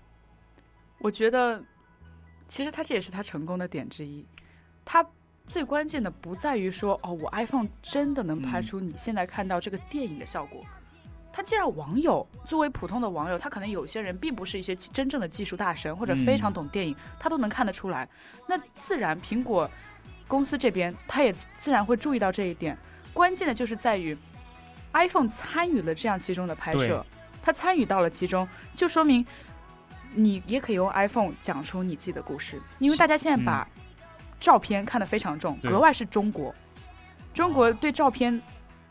[1.00, 1.60] 我觉得，
[2.48, 4.24] 其实它这也是它成功的点之一。
[4.86, 5.04] 它
[5.48, 10.64] 最关键的不在于说，哦，我 iPhone 真的能拍嗯出你现在看到这个电影的效果。
[11.34, 18.08] 它既然网友作为普通的网友，他可能有些人并不是一些真正的技术大神或者非常嗯懂电影，他都能看得出来。
[18.48, 19.68] 那自然苹果
[20.28, 22.78] 公司这边，他也自然会注意到这一点。
[23.14, 24.16] 关键的就是在于
[24.98, 27.02] iPhone 参与了这样其中的拍摄对，
[27.42, 29.26] 它参与到了其中，就说明
[30.14, 33.68] 你也可以用 iPhone 讲出你自己的故事，因为大家现在把
[34.40, 36.54] 照片看得非常重，对格外是中国，
[37.34, 38.42] 中国对照片，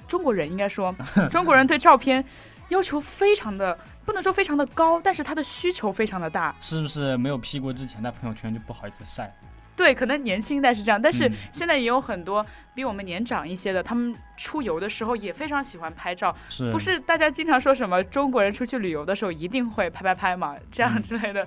[0.06, 0.94] 中国人应该说，
[1.30, 2.24] 中国人对照片
[2.68, 6.54] 要求非常的，不能说非常的高，但是他的需求非常的大。
[6.60, 9.34] 是不是没有 P 过之前在朋友圈就不好意思晒？
[9.76, 21.46] 对，可能年轻一代是这样，但是嗯现在也有很多比我们年长一些的，他们出游的时候也非常喜欢拍照，是不是大家经常说什么中国人出去旅游的时候一定会拍拍拍嘛，这样嗯之类的。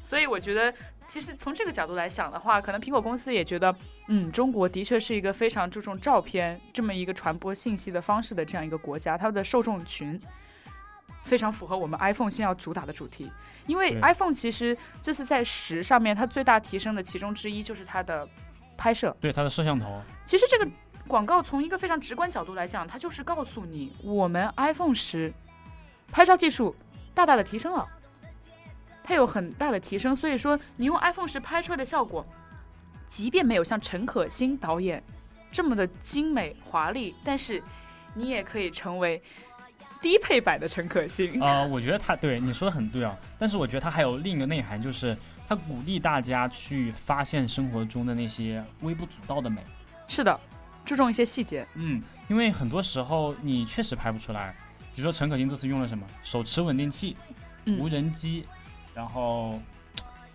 [0.00, 0.72] 所以我觉得，
[1.06, 3.74] 其实从这个角度来想的话，可能苹果公司也觉得，
[4.08, 10.20] 嗯，中国的确是一个非常注重照片这么一个传播信息的方式的这样一个国家，它的受众群
[11.22, 13.30] 非常符合我们 iPhone 现在要主打的主题。
[13.66, 18.28] 因为 iPhone 其实这次在十上面，它最大提升的其中之一就是它的
[18.76, 19.16] 拍摄。
[19.20, 20.68] 对它的摄像头，其实这个
[21.06, 25.32] 广告从一个非常直观角度来讲，它就是告诉你，我们 iPhone 十
[26.10, 26.74] 拍照技术
[27.14, 27.86] 大大的提升了，
[29.02, 30.14] 它有很大的提升。
[30.14, 32.26] 所以说，你用 iPhone 十拍出来的效果，
[33.06, 35.02] 即便没有像陈可辛导演
[35.50, 37.62] 这么的精美华丽，但是
[38.14, 39.22] 你也可以成为
[40.02, 41.40] 低配版的陈可辛。
[41.40, 45.16] 呃，我觉得他对你说的很对啊，但是我觉得他还有另一个内涵，就是
[45.48, 49.62] 他鼓励大家去发现生活中的那些微不足道的美。
[50.08, 50.38] 是的，
[50.84, 51.66] 注重一些细节。
[51.76, 54.54] 嗯，因为很多时候你确实拍不出来，
[54.94, 57.16] 比如说陈可辛这次用了什么手持稳定器、
[57.64, 58.44] 嗯无人机，
[58.92, 59.58] 然后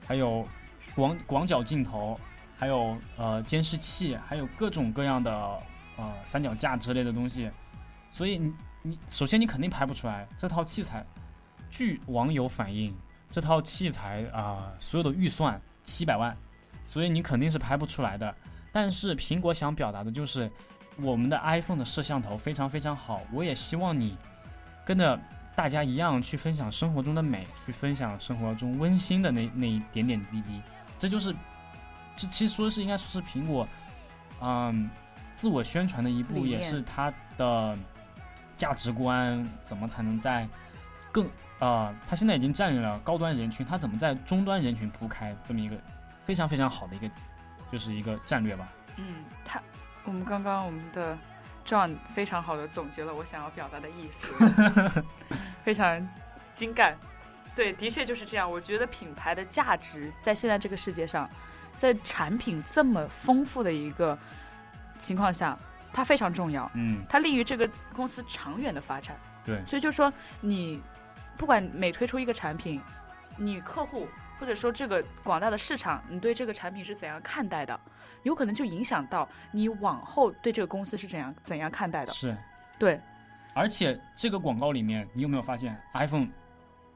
[0.07, 0.47] 还有
[0.95, 2.17] 广广角镜头，
[2.57, 5.31] 还有呃监视器，还有各种各样的
[5.97, 7.51] 呃三脚架之类的东西，
[8.09, 8.41] 所以
[8.87, 11.05] 你你首先你肯定拍不出来这套器材。
[11.69, 12.95] 据网友反映，
[13.29, 16.35] 这套器材啊、所有的预算七百万，
[16.85, 18.33] 所以你肯定是拍不出来的。
[18.71, 20.49] 但是苹果想表达的就是，
[21.01, 24.17] 我们的 iPhone 的摄像头非常非常好，我也希望你
[24.85, 25.19] 跟着
[25.55, 30.61] 大家一样去分享生活中的美，去分享生活中温馨的那那一点点滴滴。
[30.97, 31.35] 这就是，
[32.15, 33.67] 这其实说是应该说是苹果，
[34.41, 34.89] 嗯，
[35.35, 37.77] 自我宣传的一步，也是它的
[38.57, 40.45] 价值观怎么才能在
[41.11, 41.29] 更
[41.59, 45.77] 呃，他现在已经占领了高端人群，他怎么在中端人群铺开这么一个
[46.19, 47.09] 非常非常好的一个
[47.71, 48.67] 就是一个战略吧。
[48.97, 49.61] 嗯，他，
[50.03, 51.17] 我们刚刚我们的
[51.65, 54.33] John 非常好的总结了我想要表达的意思，
[55.63, 56.07] 非常
[56.53, 56.95] 精干。
[57.55, 58.49] 对，的确就是这样。
[58.49, 61.27] 我觉得品牌的价值在现在这个世界上，
[61.75, 64.15] 在产品这么丰富的一个
[64.99, 65.57] 情况下，
[65.93, 69.15] 它非常重要，嗯，它利于这个公司长远的发展。
[69.45, 70.11] 对，所以就说
[70.41, 70.81] 你
[71.37, 72.81] 不管每推出一个产品，
[73.37, 74.07] 你客户
[74.39, 77.79] 或者说这个广大的市场，你对这个产品是怎样看待的，
[78.23, 82.11] 有可能就影响到你往后对这个公司是怎样怎样看待的。
[82.11, 82.37] 是。
[82.77, 82.99] 对，
[83.55, 86.27] 而且这个广告里面，你有没有发现 iPhone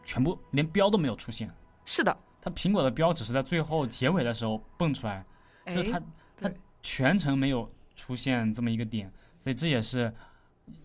[0.03, 1.49] 全部连标都没有出现？
[1.85, 5.25] 是的，它苹果的标只是在最后结尾的时候蹦出来，
[5.65, 6.01] 哎就是它
[6.39, 6.51] 它
[6.83, 7.67] 全程没有
[8.01, 9.11] 出现这么一个点，
[9.43, 10.11] 所以这也是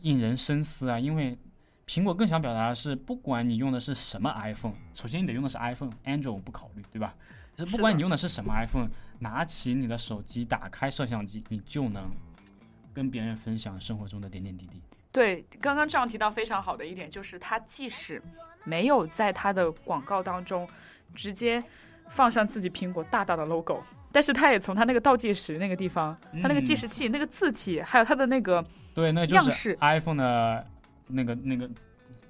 [0.02, 1.00] 引人深思啊。
[1.00, 1.34] 因为
[1.86, 7.14] 苹果更想表达的是，不管你用的是什么 iPhone，首先你得用的是 iPhone，Android 我不考虑，对吧？
[7.56, 8.90] 就是不管你用的是什么 iPhone，
[9.20, 12.10] 拿起你的手机，打开摄像机，你就能
[12.92, 14.82] 跟别人分享生活中的点点滴滴。
[15.10, 18.22] 对，刚刚这样提到非常好的一点就是，它即使
[18.64, 20.68] 没有在它的广告当中
[21.14, 21.64] 直接
[22.10, 23.82] 放上自己苹果大大的 logo，
[24.16, 28.64] 但是它也从它那个倒计时那个地方，它那个计时器、那个字体，还有它的那个
[28.94, 30.66] 对，那就是 iPhone 的
[31.06, 31.68] 那个那个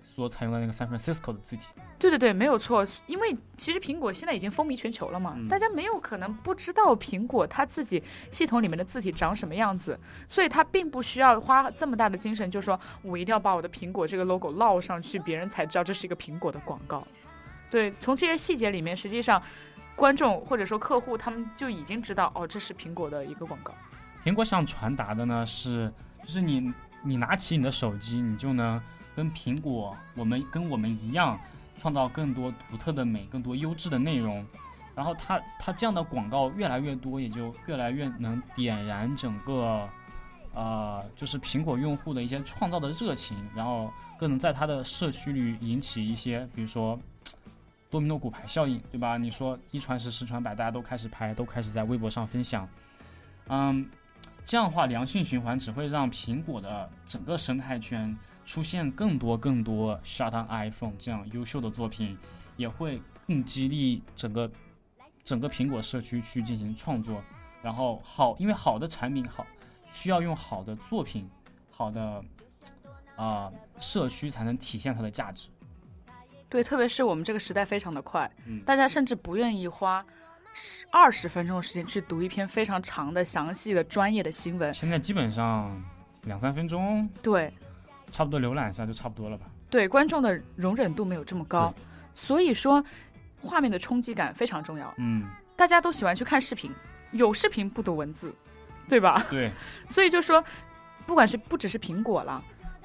[0.03, 1.67] 所采用的那个 San Francisco 的字体。
[1.97, 2.85] 对对对，没有错。
[3.07, 17.07] 因为其实苹果现在已经风靡全球了嘛，嗯大家没有可能不知道苹果它自己系统里面的字体长什么样子，所以它并不需要花这么大的精神，就说我一定要把我的苹果这个 logo 烙上去，别人才知道这是一个苹果的广告。
[17.71, 19.41] 对，从这些细节里面，实际上
[19.97, 23.73] 观众或者说客户他们就已经知道，哦，这是苹果的一个广告。
[24.23, 25.91] 苹果想传达的呢是，
[26.23, 26.71] 就是你
[27.03, 28.79] 你拿起你的手机，你就能
[29.15, 31.39] 跟苹果，我们跟我们一样，
[31.79, 34.45] 创造更多独特的美，更多优质的内容。
[34.95, 39.89] 然后它它这样的广告越来越多，也就越来越能点燃整个，
[40.53, 46.99] 呃，就是苹果用户的一些创造的热情，然后更能在它的社区里引起一些，比如说。
[47.97, 49.17] 多米诺骨牌效应，对吧？
[49.17, 52.69] 你说一传十，十传百，大家都开始拍，都开始在微博上分享，
[53.49, 53.89] 嗯，
[54.45, 62.19] 这样的话，良性循环只会让苹果的整个生态圈出现更多更多 Shut on iPhone 这样优秀的作品，
[62.59, 64.51] 也会更激励整个
[65.25, 67.23] 整个苹果社区去进行创作。
[67.63, 69.47] 然后好，因为好的产品好，
[69.91, 71.27] 需要用好的作品、
[71.71, 72.23] 好的
[73.17, 75.49] 啊、社区才能体现它的价值。
[76.49, 80.05] 对，特别是我们这个时代非常的快，嗯大家甚至不愿意花
[80.55, 84.73] 十二十分钟的时间去读一篇非常长的、详细的、专业的新闻。
[84.73, 85.83] 现在基本上
[86.23, 87.53] 两三分钟，对
[88.11, 89.47] 差不多浏览一下就差不多了吧。
[89.69, 91.75] 对，观众的容忍度没有这么高，
[92.15, 92.83] 所以说
[93.41, 94.95] 画面的冲击感非常重要。
[94.99, 95.25] 嗯，
[95.57, 96.71] 大家都喜欢去看视频，
[97.11, 98.33] 有视频不读文字，
[98.89, 99.27] 对吧？
[99.29, 99.51] 对，
[99.91, 100.43] 所以就说，
[101.05, 102.43] 不管是不只是苹果了，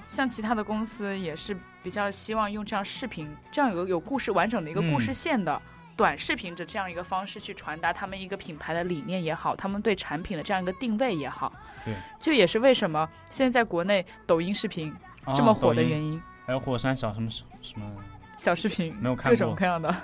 [0.08, 5.62] 像其他的公司也是比较希望用这样视频，这样有个有故事完整的一个故事嗯线的。
[5.98, 11.52] 短视频的这样一个方式去传达他们一个品牌的理念也好，他们对产品的这样一个定位也好，
[11.86, 14.92] 对，这也是为什么现在在国内抖音视频
[15.36, 16.14] 这么火的原因。
[16.14, 16.22] 因。
[16.44, 17.86] 还有火山小什么什什么，
[18.36, 19.96] 小视频没有看各种过各样的，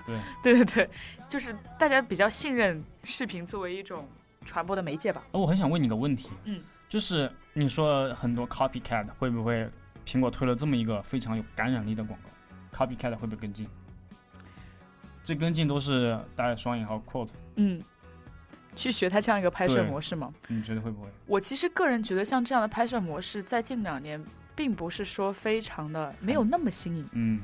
[0.44, 0.90] 对对对对，
[1.28, 4.08] 就是大家比较信任视频作为一种
[4.46, 5.24] 传播的媒介吧。
[5.32, 9.68] 哦我很想问你个问题，嗯，就是你说很多 copycat 会不会
[10.08, 13.68] 苹果推了这么一个非常有感染力的广告，copycat 会不会跟进？
[15.22, 17.28] 这跟进都是带双引号 quote，
[17.58, 17.84] 嗯，
[18.74, 20.34] 去学他这样一个拍摄模式吗？
[20.48, 21.10] 你觉得会不会？
[21.26, 24.24] 我其实个人觉得，像这样的拍摄模式，在近两年
[24.56, 27.42] 并不是说非常的没有那么新颖，嗯，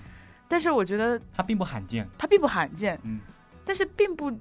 [0.47, 3.20] 但是我觉得它并不罕见，它并不罕见，嗯，
[3.66, 4.32] 但是并不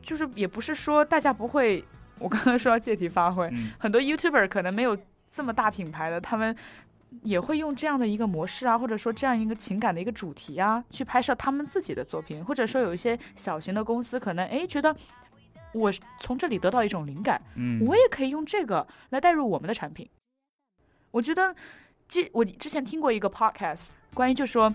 [0.00, 1.84] 就是也不是说大家不会，
[2.20, 4.96] 我刚刚说要借题发挥，嗯很多 YouTuber 可能没有
[5.32, 6.54] 这么大品牌的，他们
[7.22, 14.94] 也会用这样的一个模式啊，或者说这样一个情感的一个主题啊，去拍摄他们自己的作品，或者说有一些小型的公司可能诶觉得
[15.72, 20.08] 我从这里得到一种灵感，嗯，我也可以用这个来带入我们的产品。
[21.10, 21.54] 我觉得，
[22.08, 24.74] 之我之前听过一个 podcast，关于就说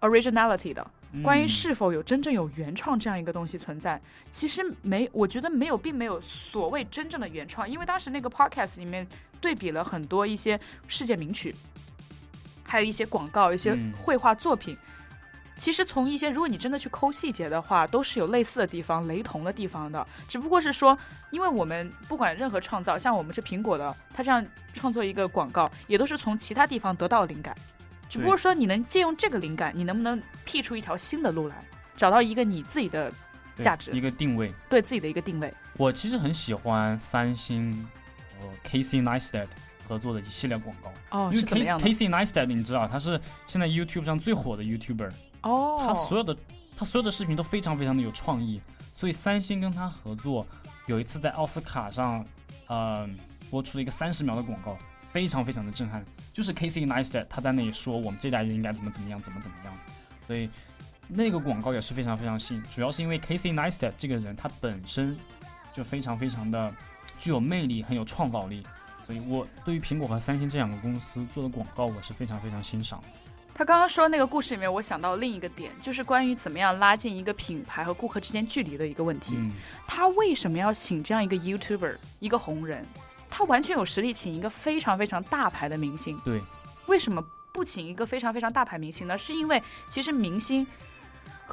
[0.00, 0.86] originality 的，
[1.22, 4.00] 关于嗯是否有真正有原创这样一个东西存在，
[4.30, 9.06] 其实没，我觉得没有，并没有所谓真正的原创，因为当时那个 podcast 里面
[9.42, 11.54] 对比了很多一些世界名曲，
[12.62, 14.74] 还有一些广告、一些嗯绘画作品。
[15.58, 20.04] 其实从一些，如果你真的去抠细节的话，都是有类似的地方、雷同的地方的。
[20.26, 20.96] 只不过是说，
[21.30, 27.54] 因为我们不管任何创造，像我们这苹果的，它这样创作一个广告，也都是从其他地方得到灵感。
[28.08, 31.64] 只不过说，你能借用这个灵感，你能不能辟出一条新的路来，
[31.96, 33.12] 找到一个你自己的
[33.60, 34.52] 价值一个定位。
[34.68, 35.52] 对自己的一个定位？
[35.76, 38.01] 我其实很喜欢三星和
[38.68, 39.48] Casey Neistat
[39.86, 45.10] 合作的一系列广告，哦，因为 Casey Neistat 你知道他是现在 YouTube 上最火的 YouTuber，
[45.42, 46.36] 哦，他所有的
[46.76, 48.60] 他所有的视频都非常非常的有创意，
[48.94, 50.46] 所以三星跟他合作，
[50.86, 52.24] 有一次在奥斯卡上，
[52.68, 53.08] 呃，
[53.50, 54.78] 播出了一个三十秒的广告，
[55.10, 56.04] 非常非常的震撼。
[56.32, 59.74] 就是 Casey Neistat 他在那里说我们这代人应该怎么怎么样，怎么怎么样，
[60.26, 60.48] 所以
[61.08, 62.62] 那个广告也是非常非常吸引。
[62.70, 65.14] 主要是因为 Casey Neistat 这个人他本身
[65.74, 66.72] 就非常非常的
[67.22, 68.66] 具有魅力，很有创造力，
[69.06, 73.06] 所以我对于苹果和三星这两个公司做的广告，我是非常非常欣赏的。
[73.54, 79.34] 他刚刚说那个故事里面，我想到另一个点，就是关于怎么样拉近一个品牌和顾客之间距离的一个问题。
[79.36, 79.52] 嗯，
[79.86, 82.84] 他为什么要请这样一个 YouTuber，一个红人？
[83.30, 86.42] 他完全有实力请一个非常非常大牌的明星，对，
[86.86, 89.16] 为什么不请一个非常非常大牌明星呢？
[89.16, 90.66] 是因为其实明星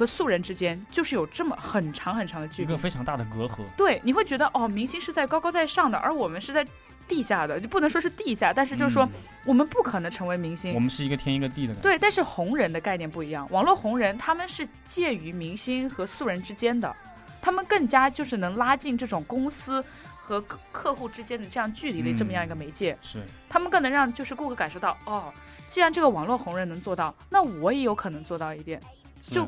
[0.00, 2.78] 和素人之间就是有这么很长很长的距离一个。
[2.78, 3.58] 非常大的隔阂。
[3.76, 6.66] 对，你会觉得哦，明星是在高高在上的，而我们是在
[7.06, 9.10] 地下的，就不能说是地下，但是就是说嗯
[9.44, 10.80] 我们不可能成为明星我。
[10.80, 11.82] 们是一个天一个地的感觉。
[11.82, 16.96] 对，但是红人的概念不一样，网络红人他们是介于明星和素人之间的，
[17.42, 19.84] 他们更加就是能拉近这种公司
[20.18, 23.18] 和客客户之间的这样距离的这么样一个媒介，是，
[23.50, 25.30] 他们更能让就是顾客感受到，哦，
[25.68, 28.80] 既然这个网络红人能做到，那我也有可能做到一点，
[29.20, 29.46] 就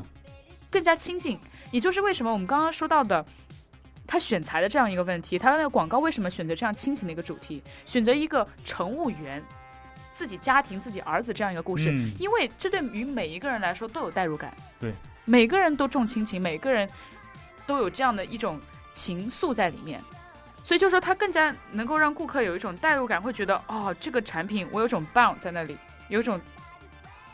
[0.73, 1.39] 更加亲近。
[1.69, 3.23] 也就是为什么我们刚刚说到的。
[4.05, 9.41] 他选材的这样一个问题，他的那个广告为什么选择这样亲情的一个主题，选择一个乘务员
[10.11, 14.55] 自己家庭、自己儿子这样一个故事，嗯因为这对于每一个人来说都有代入感。
[14.77, 14.93] 对，
[15.23, 16.87] 每个人都重亲情，每个人
[17.65, 18.59] 都有这样的一种
[18.91, 20.03] 情愫在里面，
[20.63, 25.77] 所以就说它更加能够让顾客有一种代入感，会觉得哦，这个产品我有种 bound 在那里，
[26.09, 26.39] 有一种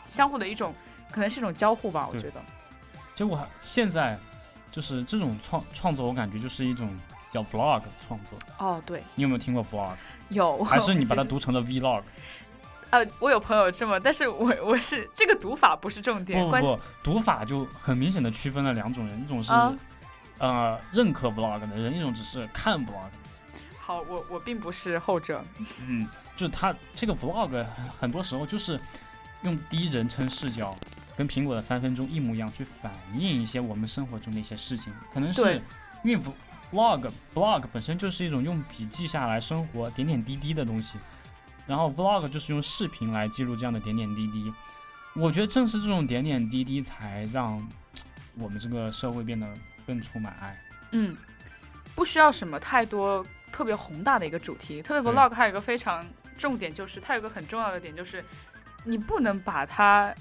[0.06, 0.72] 相互的一种，
[1.10, 2.40] 可能是一种交互吧，我觉得。
[2.40, 2.59] 其
[3.20, 4.18] 实我还现在
[4.70, 6.88] 就是这种创创作，我感觉就是一种
[7.32, 8.38] 叫 vlog 创作。
[8.58, 9.94] 哦，对，你有没有听过 vlog？
[10.30, 12.02] 有，还是你把它读成了 vlog？
[12.90, 19.72] 呃，我有朋友这么，但是我我是这个读法不是重点，不不不，读法就很明显的区分了两种人，一种是、啊
[20.38, 23.10] 呃认可 vlog 的人，一种只是看 vlog。
[23.78, 25.44] 好，我我并不是后者，
[25.86, 27.64] 嗯，就是他这个 vlog
[28.00, 28.80] 很多时候就是
[29.42, 30.74] 用第一人称视角，
[31.20, 34.90] 跟苹果的三分钟一模一样，去反映一些我们生活中的一些事情。
[35.12, 35.60] 可能是对
[36.02, 36.24] 因为
[36.72, 40.96] vlog blog 本身就是一种用笔记下来生活点点滴滴的东西，
[41.66, 44.50] 然后 vlog 就是用视频来记录这样的点点滴滴。
[45.14, 47.68] 我觉得正是这种点点滴滴，才让
[48.38, 49.46] 我们这个社会变得
[49.86, 50.58] 更充满爱。
[50.92, 51.14] 嗯，
[51.94, 54.80] 不需要什么太多特别宏大的一个主题。
[54.80, 56.02] 特别 vlog 还有一个非常
[56.38, 58.24] 重点，就是它有一个很重要的点，就是
[58.84, 60.14] 你不能把它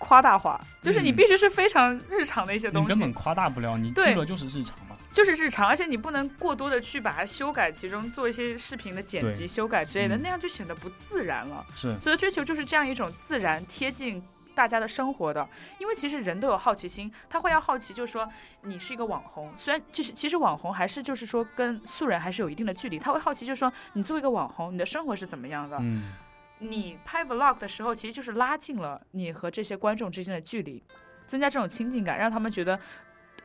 [0.00, 4.96] 夸大化，就是你嗯必须是非常日常的一些东西，你根本夸大不了，你对记录就是日常嘛。
[5.12, 10.20] 就是日常，而且你不能过多的去把它修改，其中做一些视频的剪辑、修改之类的，嗯。
[10.22, 11.66] 那样就显得不自然了。
[11.74, 14.22] 是，所以追求就是这样一种自然贴近
[14.54, 15.46] 大家的生活的，
[15.78, 18.26] 因为其实人都有好奇心，他会要好奇，就是说
[18.62, 25.76] 你是一个网红，虽然就是其实网红还是就是说跟素人还是有一定的距离，他会好奇就是说你作为一个网红，你的生活是怎么样的？
[25.80, 26.12] 嗯，
[26.60, 30.80] 你拍 vlog 的时候，其实就是拉近了你和这些观众之间的距离，
[31.26, 32.78] 增加这种亲近感，让他们觉得。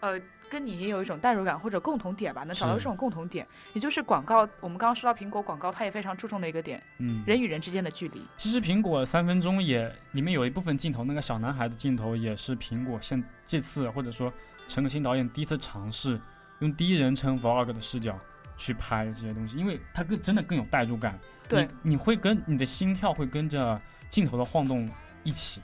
[0.02, 4.48] 呃，跟你也有一种代入感或者共同点吧，能找到这种共同点，也就是广告。
[4.60, 8.22] 我们刚刚说到苹果广告，它也非常注重的一个点，嗯，人与人之间的距离。
[8.36, 14.32] 其实苹果三分钟也里面有一部分镜头，那个小男孩的镜头也是苹果现这次或者说
[14.68, 16.20] 陈可辛导演第一次尝试
[16.60, 18.20] 用第一人称 vlog 的视角
[18.58, 21.20] 去拍这些东西，因为它更真的更有代入感。
[21.48, 23.80] 对你，你会跟你的心跳会跟着
[24.10, 24.90] 镜头的晃动
[25.24, 25.62] 一起。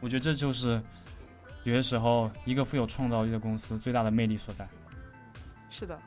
[0.00, 0.82] 我觉得这就是
[1.62, 4.68] 有些时候一个富有创造力的公司最大的魅力所在。
[5.70, 5.98] 是的。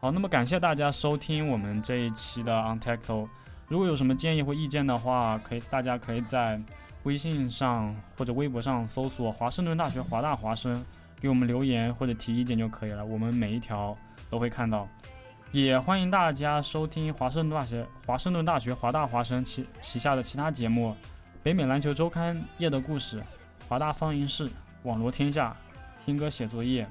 [0.00, 3.28] 好，那么感谢大家收听我们这一期的 On t a c t o。
[3.68, 6.60] 如果有什么建议或意见的话，可以大家可以在
[7.04, 10.84] 微信上或者微博上搜索华盛顿大学华大华生，
[11.18, 13.96] 给我们留言或者提意见就可以了，我们每一条
[14.30, 14.88] 都会看到。
[15.50, 20.96] 也欢迎大家收听华盛顿大学华盛顿大学华大华生旗旗下的其他节目：
[21.44, 23.22] 北美篮球周刊、夜的故事、
[23.68, 24.50] 华大放映室、
[24.82, 25.54] 网罗天下、
[26.04, 26.84] 听歌写作业。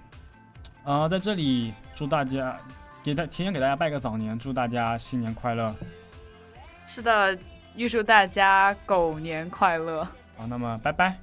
[0.85, 2.57] 呃，在这里祝大家
[3.03, 5.75] 给大提前给大家拜个早年，祝大家新年快乐。
[6.87, 7.37] 是的，
[7.75, 10.05] 预祝大家狗年快乐。
[10.37, 11.17] 好，那么拜拜。